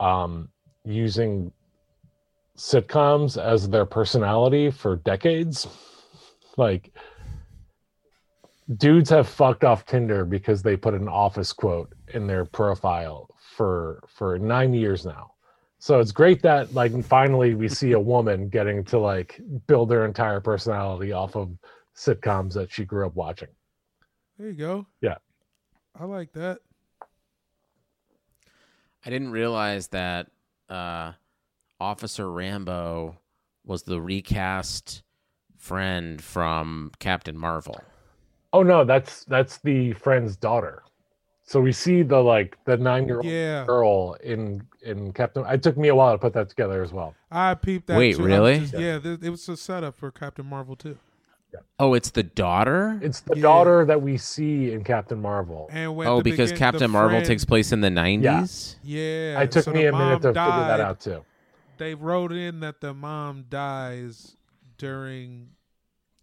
[0.00, 0.48] um,
[0.84, 1.52] using
[2.56, 5.66] sitcoms as their personality for decades.
[6.56, 6.92] Like,
[8.76, 14.02] dudes have fucked off Tinder because they put an office quote in their profile for
[14.06, 15.32] for nine years now.
[15.82, 20.04] So it's great that like finally we see a woman getting to like build their
[20.04, 21.50] entire personality off of
[21.96, 23.48] sitcoms that she grew up watching.
[24.38, 24.86] There you go.
[25.00, 25.16] Yeah.
[25.98, 26.60] I like that.
[29.04, 30.28] I didn't realize that
[30.70, 31.14] uh,
[31.80, 33.16] Officer Rambeau
[33.64, 35.02] was the recast
[35.58, 37.80] friend from Captain Marvel.
[38.52, 40.84] Oh no, that's that's the friend's daughter.
[41.42, 43.64] So we see the like the nine year old Yeah.
[43.66, 45.44] girl in in Captain.
[45.46, 47.14] It took me a while to put that together as well.
[47.30, 47.96] I peeped that.
[47.98, 48.24] Wait, too.
[48.24, 48.60] Really?
[48.60, 50.98] just- yeah, th- it was a setup for Captain Marvel too.
[51.78, 52.98] Oh, it's the daughter?
[53.02, 53.42] It's the Yeah.
[53.42, 55.68] daughter that we see in Captain Marvel.
[55.70, 58.76] And when Oh, because begin- Captain Marvel friend- takes place in the 90s?
[58.82, 58.98] Yeah,
[59.34, 59.40] yeah.
[59.42, 61.24] it took so me a minute mom to figure that out too.
[61.76, 64.34] They wrote in that the mom dies
[64.78, 65.50] during.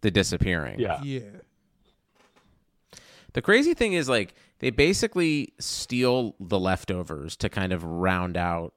[0.00, 0.80] The disappearing.
[0.80, 1.00] Yeah.
[1.02, 1.20] Yeah,
[3.34, 8.72] The crazy thing is, like, they basically steal the leftovers to kind of round out.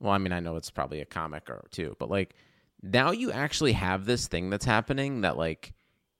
[0.00, 2.34] Well, I mean, I know it's probably a comic or two, but like,
[2.82, 5.74] now you actually have this thing that's happening that, like,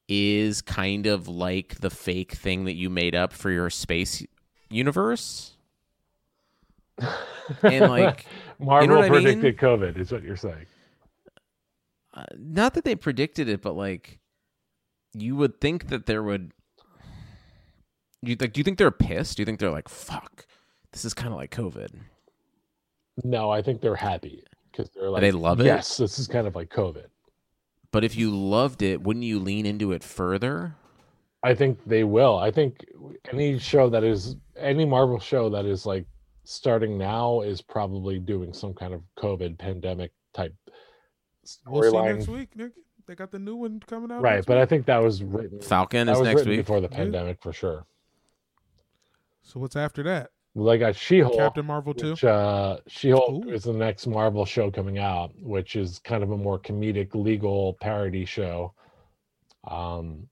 [0.08, 4.22] is kind of like the fake thing that you made up for your space
[4.68, 5.56] universe.
[7.62, 8.26] And, like,
[8.58, 9.10] Marvel I mean?
[9.10, 10.66] predicted COVID, is what you're saying.
[12.12, 14.18] uh, not that they predicted it, but like,
[15.14, 16.52] you would think that there would.
[18.22, 18.52] You like?
[18.52, 19.36] Do you think they're pissed?
[19.36, 20.46] Do you think they're like, "Fuck,
[20.92, 21.90] this is kind of like COVID"?
[23.24, 25.66] No, I think they're happy because they're like They love it?
[25.66, 27.06] Yes, this is kind of like COVID.
[27.92, 30.76] But if you loved it, wouldn't you lean into it further?
[31.42, 32.38] I think they will.
[32.38, 32.84] I think
[33.32, 36.04] any show that is any Marvel show that is like
[36.44, 40.54] starting now is probably doing some kind of COVID pandemic type
[41.66, 42.16] we'll storyline.
[42.16, 42.54] next week.
[42.56, 42.72] Nick.
[43.06, 44.22] They got the new one coming out.
[44.22, 46.60] Right, next but I think that was written Falcon that is was next written week.
[46.60, 46.96] before the Yeah.
[46.96, 47.86] pandemic for sure.
[49.42, 50.30] So what's after that?
[50.54, 51.36] Well, I got She-Hulk.
[51.36, 52.10] Captain Marvel too.
[52.10, 53.50] Which, uh, She-Hulk Ooh.
[53.50, 57.74] is the next Marvel show coming out, which is kind of a more comedic legal
[57.80, 58.74] parody show.
[59.68, 60.26] Um,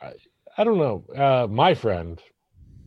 [0.00, 0.12] I,
[0.58, 1.04] I don't know.
[1.14, 2.20] Uh, my friend,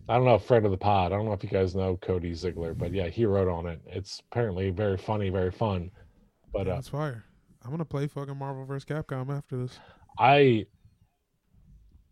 [0.10, 1.14] I don't know, friend of the pod.
[1.14, 3.80] I don't know if you guys know Cody Ziglar, but yeah, he wrote on it.
[3.88, 5.92] It's apparently very funny, very fun.
[6.52, 7.24] But uh, That's fire.
[7.64, 8.86] I'm gonna play fucking Marvel vs.
[8.86, 9.80] Capcom after this.
[10.20, 10.66] I,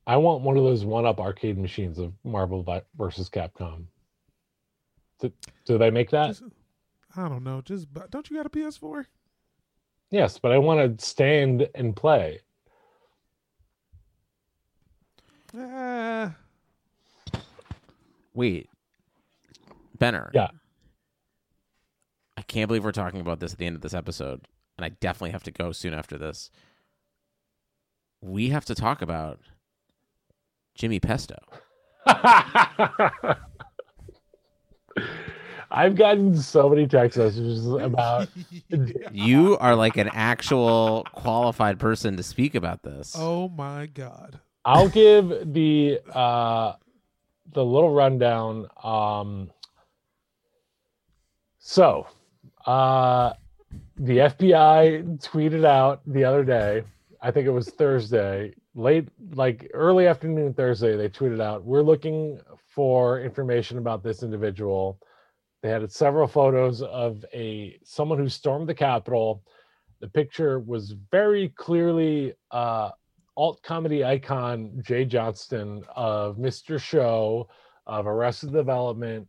[0.06, 3.86] I want one of those one-up arcade machines of Marvel vi- versus Capcom.
[5.20, 5.32] Do,
[5.66, 6.28] do they make that?
[6.28, 6.44] Just,
[7.16, 7.62] I don't know.
[7.62, 9.06] Just bu- don't you got a PS4?
[10.12, 12.40] Yes, but I want to stand and play.
[15.58, 16.30] Uh,
[18.34, 18.70] Wait,
[20.00, 20.32] Benner.
[20.34, 20.50] Yeah.
[22.36, 24.48] I can't believe we're talking about this at the end of this episode,
[24.78, 26.50] and I definitely have to go soon after this.
[28.22, 29.40] We have to talk about
[30.76, 31.38] Jimmy Pesto.
[35.72, 38.28] I've gotten so many text messages about
[39.12, 43.16] You are like an actual qualified person to speak about this.
[43.18, 44.40] oh my god.
[44.66, 46.74] I'll give the uh
[47.54, 48.68] the little rundown.
[48.84, 49.50] Um
[51.58, 52.08] so
[52.66, 53.34] uh
[53.98, 56.84] the FBI tweeted out the other day,
[57.22, 62.40] I think it was Thursday, late like early afternoon Thursday, they tweeted out, We're looking
[62.76, 65.00] for information about this individual.
[65.62, 69.44] They had several photos of a someone who stormed the Capitol.
[70.02, 72.92] The picture was very clearly uh
[73.36, 76.80] alt comedy icon Jay Johnston of Mr.
[76.80, 77.50] Show,
[77.88, 79.28] of Arrested Development,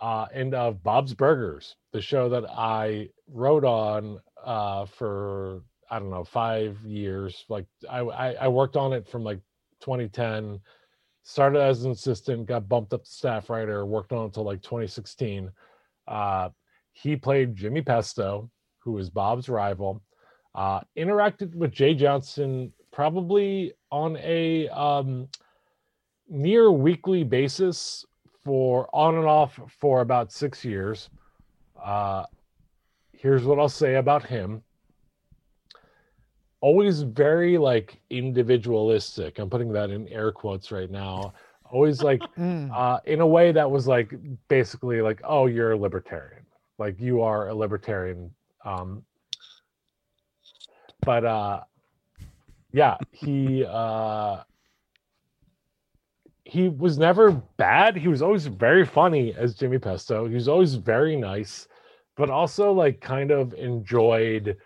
[0.00, 5.62] uh, and of Bob's Burgers, the show that I wrote on uh, for
[5.92, 7.44] I don't know five years.
[7.50, 9.40] Like I, I worked on it from like
[9.80, 10.58] 2010.
[11.22, 14.62] Started as an assistant, got bumped up to staff writer, worked on it until like
[14.62, 15.52] 2016.
[16.08, 16.48] Uh,
[16.92, 20.02] he played Jimmy Pesto, who is Bob's rival.
[20.54, 25.28] Uh, interacted with Jay Johnston probably on a um,
[26.26, 28.06] near weekly basis
[28.44, 31.10] for on and off for about six years.
[31.82, 32.24] Uh,
[33.12, 34.62] here's what I'll say about him.
[36.62, 39.38] Always very like individualistic.
[39.38, 41.34] I'm putting that in air quotes right now.
[41.70, 42.70] Always like Mm.
[42.74, 44.14] uh, in a way that was like
[44.48, 46.46] basically like, oh, you're a libertarian,
[46.78, 48.34] like you are a libertarian.
[48.64, 49.04] Um,
[51.04, 51.64] but uh,
[52.72, 54.42] yeah, he uh,
[56.44, 57.96] he was never bad.
[57.96, 60.26] He was always very funny as Jimmy Pesto.
[60.28, 61.68] He was always very nice,
[62.16, 64.56] but also like kind of enjoyed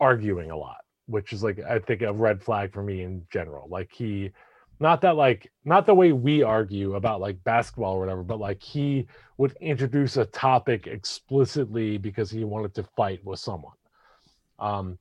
[0.00, 3.68] arguing a lot, which is like I think a red flag for me in general.
[3.68, 4.32] Like he
[4.78, 8.62] not that like not the way we argue about like basketball or whatever, but like
[8.62, 9.06] he
[9.38, 13.76] would introduce a topic explicitly because he wanted to fight with someone.
[14.58, 14.98] Um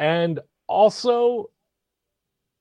[0.00, 1.50] and also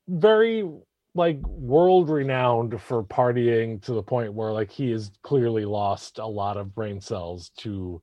[0.08, 0.70] very
[1.16, 6.26] like world renowned for partying to the point where like he has clearly lost a
[6.26, 8.02] lot of brain cells to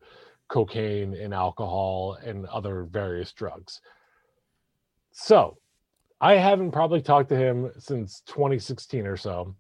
[0.51, 3.81] cocaine and alcohol and other various drugs.
[5.13, 5.57] So,
[6.21, 9.57] I haven't probably talked to him since 2016 or so.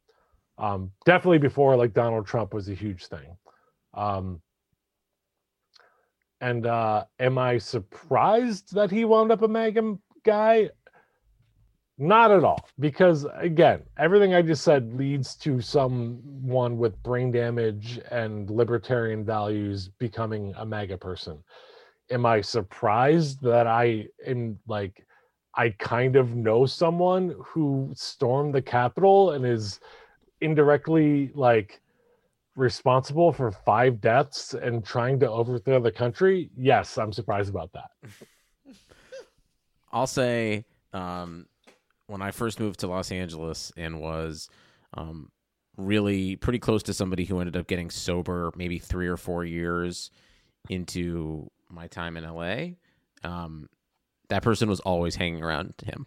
[0.59, 3.36] Um, definitely before like Donald Trump was a huge thing.
[3.95, 4.43] Um,
[6.43, 10.70] and uh, am I surprised that he wound up a MAGA guy?
[12.03, 18.01] Not at all, because again, everything I just said leads to someone with brain damage
[18.11, 21.44] and libertarian values becoming a MAGA person.
[22.11, 25.07] Am I surprised that I am like,
[25.55, 29.78] I kind of know someone who stormed the Capitol and is
[30.40, 31.82] indirectly like
[32.57, 36.48] responsible for five deaths and trying to overthrow the country?
[36.57, 37.90] Yes, I'm surprised about that.
[39.92, 41.46] I'll say um,
[42.11, 44.48] when I first moved to Los Angeles and was
[44.94, 45.30] um,
[45.76, 50.11] really pretty close to somebody who ended up getting sober maybe three or four years
[50.68, 52.74] into my time in LA,
[53.22, 53.68] um,
[54.28, 56.06] that person was always hanging around him,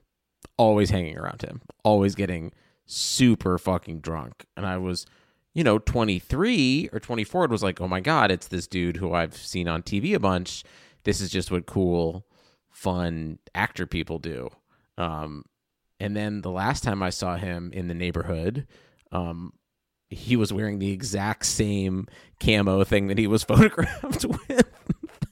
[0.58, 2.51] always hanging around him, always getting
[2.86, 4.45] super fucking drunk.
[4.58, 5.06] And I was,
[5.54, 9.14] you know, 23 or 24 It was like, oh my God, it's this dude who
[9.14, 10.66] I've seen on TV a bunch.
[11.06, 12.26] This is just what cool,
[12.70, 14.49] fun actor people do.
[14.97, 15.45] Um,
[16.04, 18.68] and then the last time I saw him in the neighborhood,
[19.12, 19.54] um,
[20.10, 22.08] he was wearing the exact same
[22.41, 24.66] camo thing that he was photographed with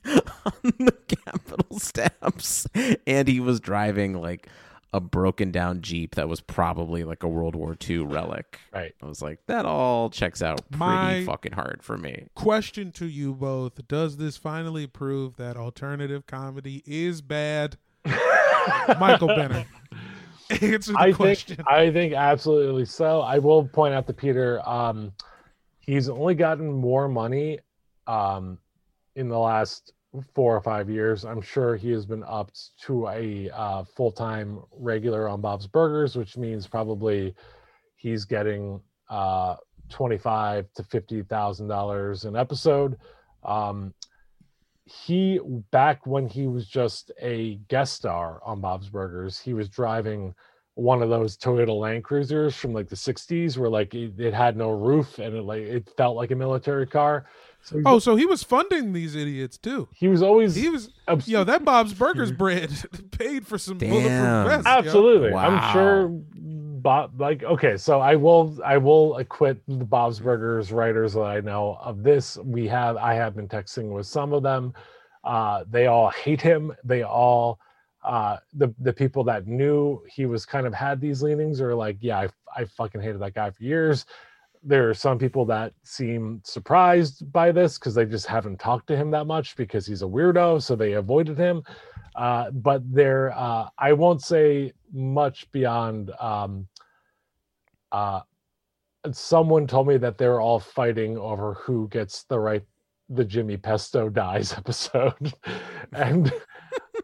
[0.05, 0.95] on the
[1.25, 2.65] Capitol steps.
[3.05, 4.47] And he was driving like
[4.93, 8.59] a broken down Jeep that was probably like a World War II relic.
[8.73, 8.93] Right.
[9.01, 12.27] I was like, that all checks out pretty My- fucking hard for me.
[12.35, 17.77] Question to you both: Does this finally prove that alternative comedy is bad?
[18.99, 19.65] Michael Benner,
[20.61, 21.57] answer the I question.
[21.57, 23.21] think I think absolutely so.
[23.21, 25.11] I will point out to Peter, um,
[25.79, 27.59] he's only gotten more money
[28.07, 28.57] um,
[29.15, 29.93] in the last
[30.33, 31.23] four or five years.
[31.23, 36.15] I'm sure he has been upped to a uh, full time regular on Bob's Burgers,
[36.15, 37.33] which means probably
[37.95, 39.55] he's getting uh,
[39.89, 42.97] twenty five to fifty thousand dollars an episode.
[43.43, 43.93] Um,
[44.91, 45.39] he
[45.71, 50.33] back when he was just a guest star on Bob's Burgers, he was driving
[50.75, 54.55] one of those Toyota Land Cruisers from like the 60s where like it, it had
[54.55, 57.25] no roof and it like it felt like a military car.
[57.61, 59.87] So he- oh, so he was funding these idiots too.
[59.93, 62.71] he was always He was, obs- yo, that Bob's Burgers bread
[63.11, 63.89] paid for some Damn.
[63.91, 64.65] bulletproof vests.
[64.67, 64.71] yo.
[64.71, 65.31] absolutely.
[65.31, 65.47] Wow.
[65.49, 66.21] I'm sure
[66.81, 71.39] Bob like okay, so I will I will acquit the Bob's Burgers writers that I
[71.39, 72.37] know of this.
[72.37, 74.73] We have I have been texting with some of them.
[75.23, 76.73] Uh they all hate him.
[76.83, 77.59] They all
[78.03, 81.97] uh the the people that knew he was kind of had these leanings are like,
[81.99, 84.05] yeah, I, I fucking hated that guy for years.
[84.63, 88.95] There are some people that seem surprised by this because they just haven't talked to
[88.95, 91.63] him that much because he's a weirdo, so they avoided him.
[92.15, 96.11] Uh, but there, uh, I won't say much beyond.
[96.19, 96.67] Um,
[97.91, 98.21] uh,
[99.11, 102.63] someone told me that they're all fighting over who gets the right
[103.09, 105.33] the Jimmy Pesto dies episode,
[105.93, 106.31] and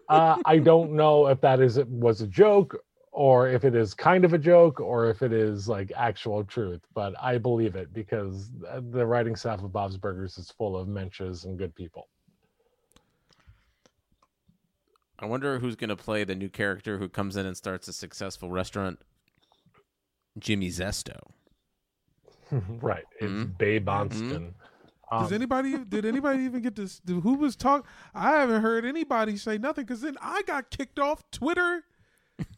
[0.09, 2.77] uh, I don't know if that is was a joke
[3.11, 6.81] or if it is kind of a joke or if it is like actual truth.
[6.93, 8.51] But I believe it because
[8.91, 12.07] the writing staff of Bob's Burgers is full of menches and good people.
[15.19, 17.93] I wonder who's going to play the new character who comes in and starts a
[17.93, 18.99] successful restaurant,
[20.39, 21.17] Jimmy Zesto.
[22.51, 23.57] right, it's Mhm.
[23.57, 24.09] Babe Mhm.
[24.09, 24.53] Onston.
[25.11, 25.77] Does Um, anybody?
[25.85, 27.01] Did anybody even get this?
[27.07, 27.88] Who was talk?
[28.13, 31.83] I haven't heard anybody say nothing because then I got kicked off Twitter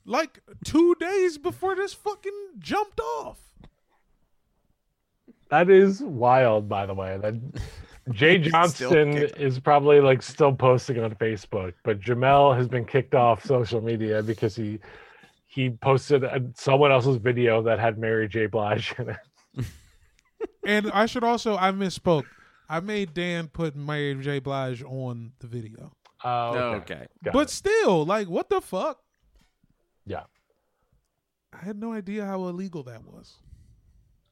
[0.05, 3.39] like two days before this fucking jumped off.
[5.49, 7.17] That is wild, by the way.
[7.21, 7.35] That
[8.11, 13.13] Jay Still Johnston is probably like still posting on Facebook, but Jamel has been kicked
[13.15, 14.79] off social media because he
[15.51, 18.45] he posted a, someone else's video that had Mary J.
[18.45, 19.65] Blige in it.
[20.63, 22.23] And I should also I misspoke.
[22.69, 24.37] I made Dan put Mary J.
[24.39, 25.91] Blige on the video,
[26.23, 27.07] Oh, okay.
[27.23, 27.49] Got but it.
[27.49, 28.99] still, like, what the fuck?
[30.05, 30.23] yeah.
[31.51, 33.37] I had no idea how illegal that was.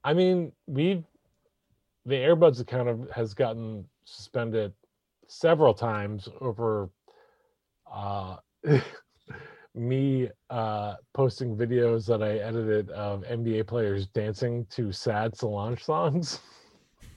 [0.03, 1.03] I mean, we've
[2.05, 4.72] the Airbuds account of, has gotten suspended
[5.28, 6.89] several times over
[7.91, 8.38] uh,
[9.78, 16.39] me uh, posting videos that I edited of NBA players dancing to sad Solange songs.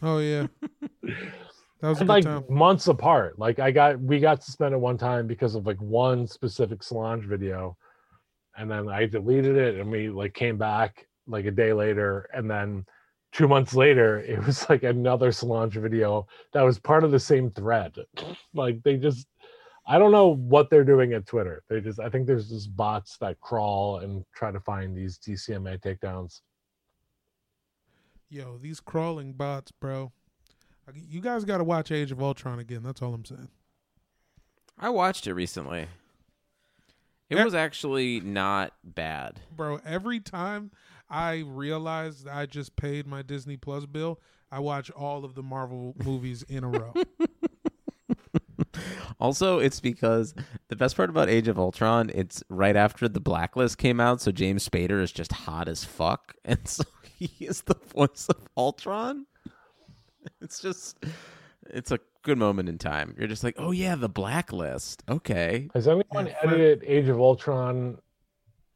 [0.02, 0.46] Oh yeah,
[1.02, 2.44] that was like time.
[2.48, 3.38] months apart.
[3.38, 7.76] Like I got we got suspended one time because of like one specific Solange video,
[8.56, 12.50] and then I deleted it, and we like came back like a day later, and
[12.50, 12.84] then
[13.32, 17.50] two months later it was like another Solange video that was part of the same
[17.50, 17.94] thread.
[18.54, 19.26] like they just
[19.86, 21.62] I don't know what they're doing at Twitter.
[21.68, 25.80] They just I think there's just bots that crawl and try to find these DCMA
[25.80, 26.40] takedowns.
[28.28, 30.12] Yo, these crawling bots, bro.
[30.94, 32.82] You guys got to watch Age of Ultron again.
[32.82, 33.48] That's all I'm saying.
[34.78, 35.86] I watched it recently.
[37.28, 37.44] It Yeah.
[37.44, 39.40] was actually not bad.
[39.54, 40.70] Bro, every time
[41.08, 44.20] I realize I just paid my Disney Plus bill,
[44.50, 46.92] I watch all of the Marvel movies in a row.
[49.20, 50.34] Also, it's because
[50.68, 54.32] the best part about Age of Ultron, it's right after the Blacklist came out, so
[54.32, 56.84] James Spader is just hot as fuck, and so
[57.18, 59.26] he is the voice of Ultron.
[60.42, 61.02] It's just,
[61.70, 63.14] it's a good moment in time.
[63.18, 65.02] You're just like, oh yeah, the Blacklist.
[65.08, 67.96] Okay, Has anyone Yeah, Fred- edited Age of Ultron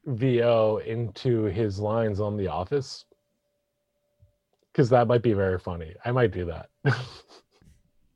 [0.07, 3.05] VO into his lines on The Office?
[4.72, 5.95] Because that might be very funny.
[6.05, 6.70] I might do that.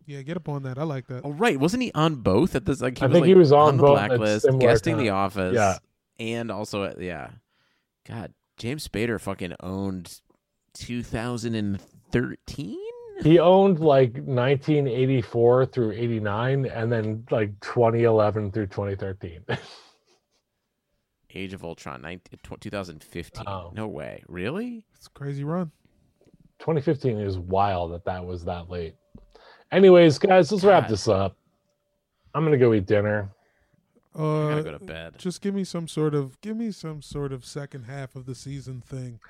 [0.08, 0.78] yeah, get up on that.
[0.78, 1.20] I like that.
[1.24, 2.80] oh right, wasn't he on both at this?
[2.80, 4.96] Like, he I was, think like, he was on the both at Blacklist, similar guesting
[4.96, 5.10] The.
[5.10, 5.76] Office, Yeah.
[6.18, 7.30] and also at, yeah.
[8.06, 10.20] God, James Spader fucking owned
[10.74, 12.78] 2013.
[13.22, 19.44] he owned like 1984 through 89 and then like 2011 through 2013.
[21.34, 23.44] Age of Ultron, 19, uh, 2015.
[23.46, 23.70] Oh.
[23.74, 24.22] No way.
[24.28, 24.86] Really?
[24.96, 25.70] It's a crazy run.
[26.60, 28.94] 2015 is wild that that was that late.
[29.70, 30.90] Anyways, guys, let's wrap God.
[30.90, 31.36] this up.
[32.34, 33.30] I'm going to go eat dinner.
[34.14, 35.14] I Uh, gotta go to bed.
[35.18, 38.34] just give me some sort of give me some sort of second half of the
[38.34, 39.20] season thing.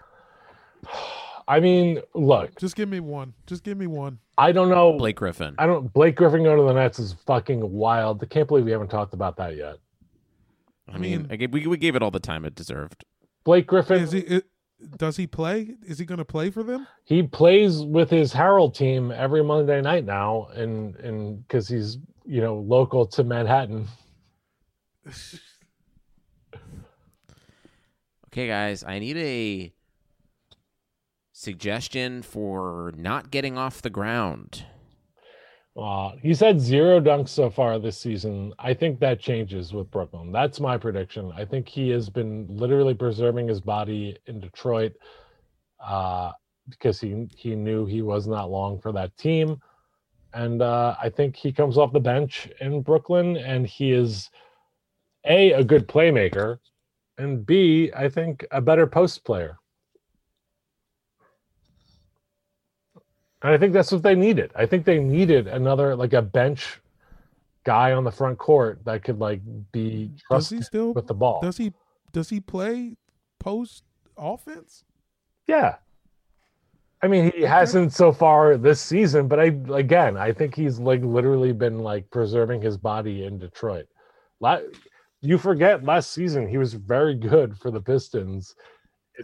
[1.48, 3.32] I mean, look, Just give me one.
[3.46, 4.18] Just give me one.
[4.36, 4.92] I don't know.
[4.98, 5.54] Blake Griffin.
[5.58, 5.90] I don't.
[5.94, 8.22] Blake Griffin going to the Nets is fucking wild.
[8.22, 9.76] I can't believe we haven't talked about that yet.
[10.92, 13.04] I mean, I gave, we, we gave it all the time it deserved.
[13.44, 14.42] Blake Griffin, Is he?
[14.80, 15.74] It, does he play?
[15.86, 16.86] Is he going to play for them?
[17.04, 22.40] he plays with his Harold team every Monday night now, and and because he's you
[22.40, 23.86] know local to Manhattan.
[28.30, 29.72] Okay, guys, I need a
[31.32, 34.64] suggestion for not getting off the ground.
[35.78, 38.52] Uh, he's had zero dunks so far this season.
[38.58, 40.32] I think that changes with Brooklyn.
[40.32, 41.30] That's my prediction.
[41.36, 44.94] I think he has been literally preserving his body in Detroit
[45.78, 46.32] uh,
[46.68, 49.62] because he he knew he was not long for that team,
[50.34, 54.30] and uh, I think he comes off the bench in Brooklyn, and he is
[55.26, 56.58] a a good playmaker,
[57.18, 59.58] and b I think a better post player.
[63.42, 64.50] And I think that's what they needed.
[64.56, 66.80] I think they needed another like a bench
[67.64, 69.40] guy on the front court that could like
[69.72, 70.92] be trusted still?
[70.92, 71.40] with the ball.
[71.40, 71.72] Does he?
[72.12, 72.96] Does he play
[73.38, 73.84] post
[74.16, 74.84] offense?
[75.46, 75.76] Yeah.
[77.00, 81.02] I mean, he hasn't so far this season, but I again, I think he's like
[81.02, 83.86] literally been like preserving his body in Detroit.
[85.20, 88.54] You forget last season he was very good for the Pistons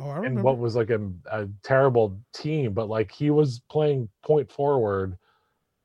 [0.01, 4.09] Oh, I in what was like a, a terrible team, but like he was playing
[4.23, 5.17] point forward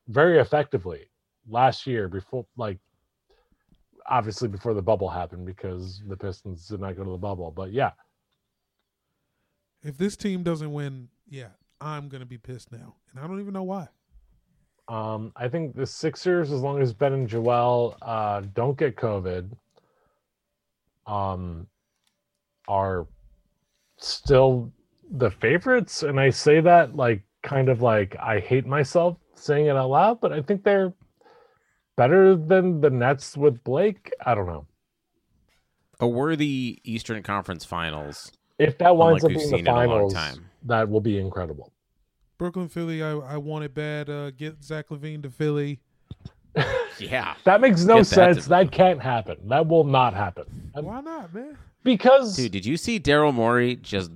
[0.08, 1.10] very effectively
[1.48, 2.80] last year before like
[4.08, 7.52] obviously before the bubble happened because the Pistons did not go to the bubble.
[7.52, 7.92] But yeah,
[9.84, 11.50] If this team doesn't win, yeah,
[11.80, 13.88] I'm gonna be pissed now, and I don't even know why.
[14.88, 19.52] Um, I think the Sixers, as long as Ben and Joel uh, don't get COVID,
[21.06, 21.68] um,
[22.68, 23.06] are
[24.00, 24.72] still
[25.12, 26.04] the favorites.
[26.04, 30.22] And I say that like kind of like I hate myself saying it out loud,
[30.22, 30.94] but I think they're
[31.96, 34.12] better than the Nets with Blake.
[34.26, 34.66] I don't know.
[36.00, 38.32] A worthy Eastern Conference Finals.
[38.58, 40.46] If that winds Unlike up we've being the in a long finals, time.
[40.64, 41.72] that will be incredible.
[42.38, 43.04] Brooklyn, Philly.
[43.04, 44.10] I I want it bad.
[44.10, 45.80] Uh, get Zach LaVine to Philly.
[47.00, 47.36] Yeah.
[47.46, 48.44] That makes no Get that sense.
[48.44, 49.38] to- that can't happen.
[49.48, 50.72] That will not happen.
[50.74, 51.58] Why not, man?
[51.84, 54.12] Because Dude, did you see Daryl Morey just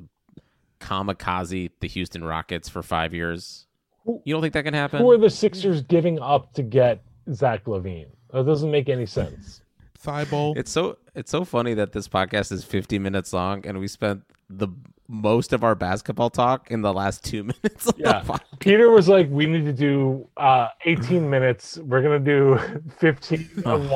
[0.80, 3.68] kamikaze the Houston Rockets for five years?
[4.06, 5.00] You don't think that can happen?
[5.00, 7.02] Who are the Sixers giving up to get
[7.32, 8.08] Zach LaVine?
[8.34, 9.62] That doesn't make any sense.
[10.04, 10.58] Thybulle.
[10.58, 14.24] It's so it's so funny that this podcast is 50 minutes long and we spent
[14.50, 14.68] the
[15.08, 17.92] most of our basketball talk in the last two minutes.
[17.98, 18.24] Yeah.
[18.60, 21.78] Peter was like, "We need to do uh, 18 minutes.
[21.78, 22.60] We're gonna do
[22.98, 23.92] 15 of,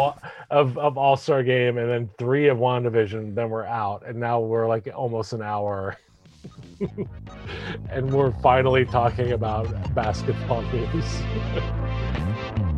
[0.52, 3.36] of of All Star Game, and then three of WandaVision.
[3.36, 4.06] Then we're out.
[4.06, 5.98] And now we're like almost an hour,
[7.90, 11.06] and we're finally talking about basketball games.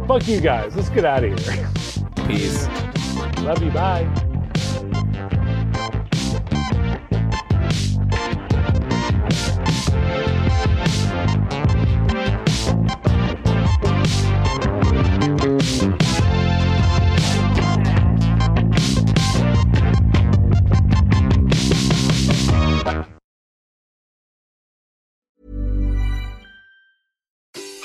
[0.07, 0.75] Fuck you guys.
[0.75, 1.69] Let's get out of here.
[2.27, 2.67] Peace.
[3.41, 3.71] Love you.
[3.71, 4.28] Bye.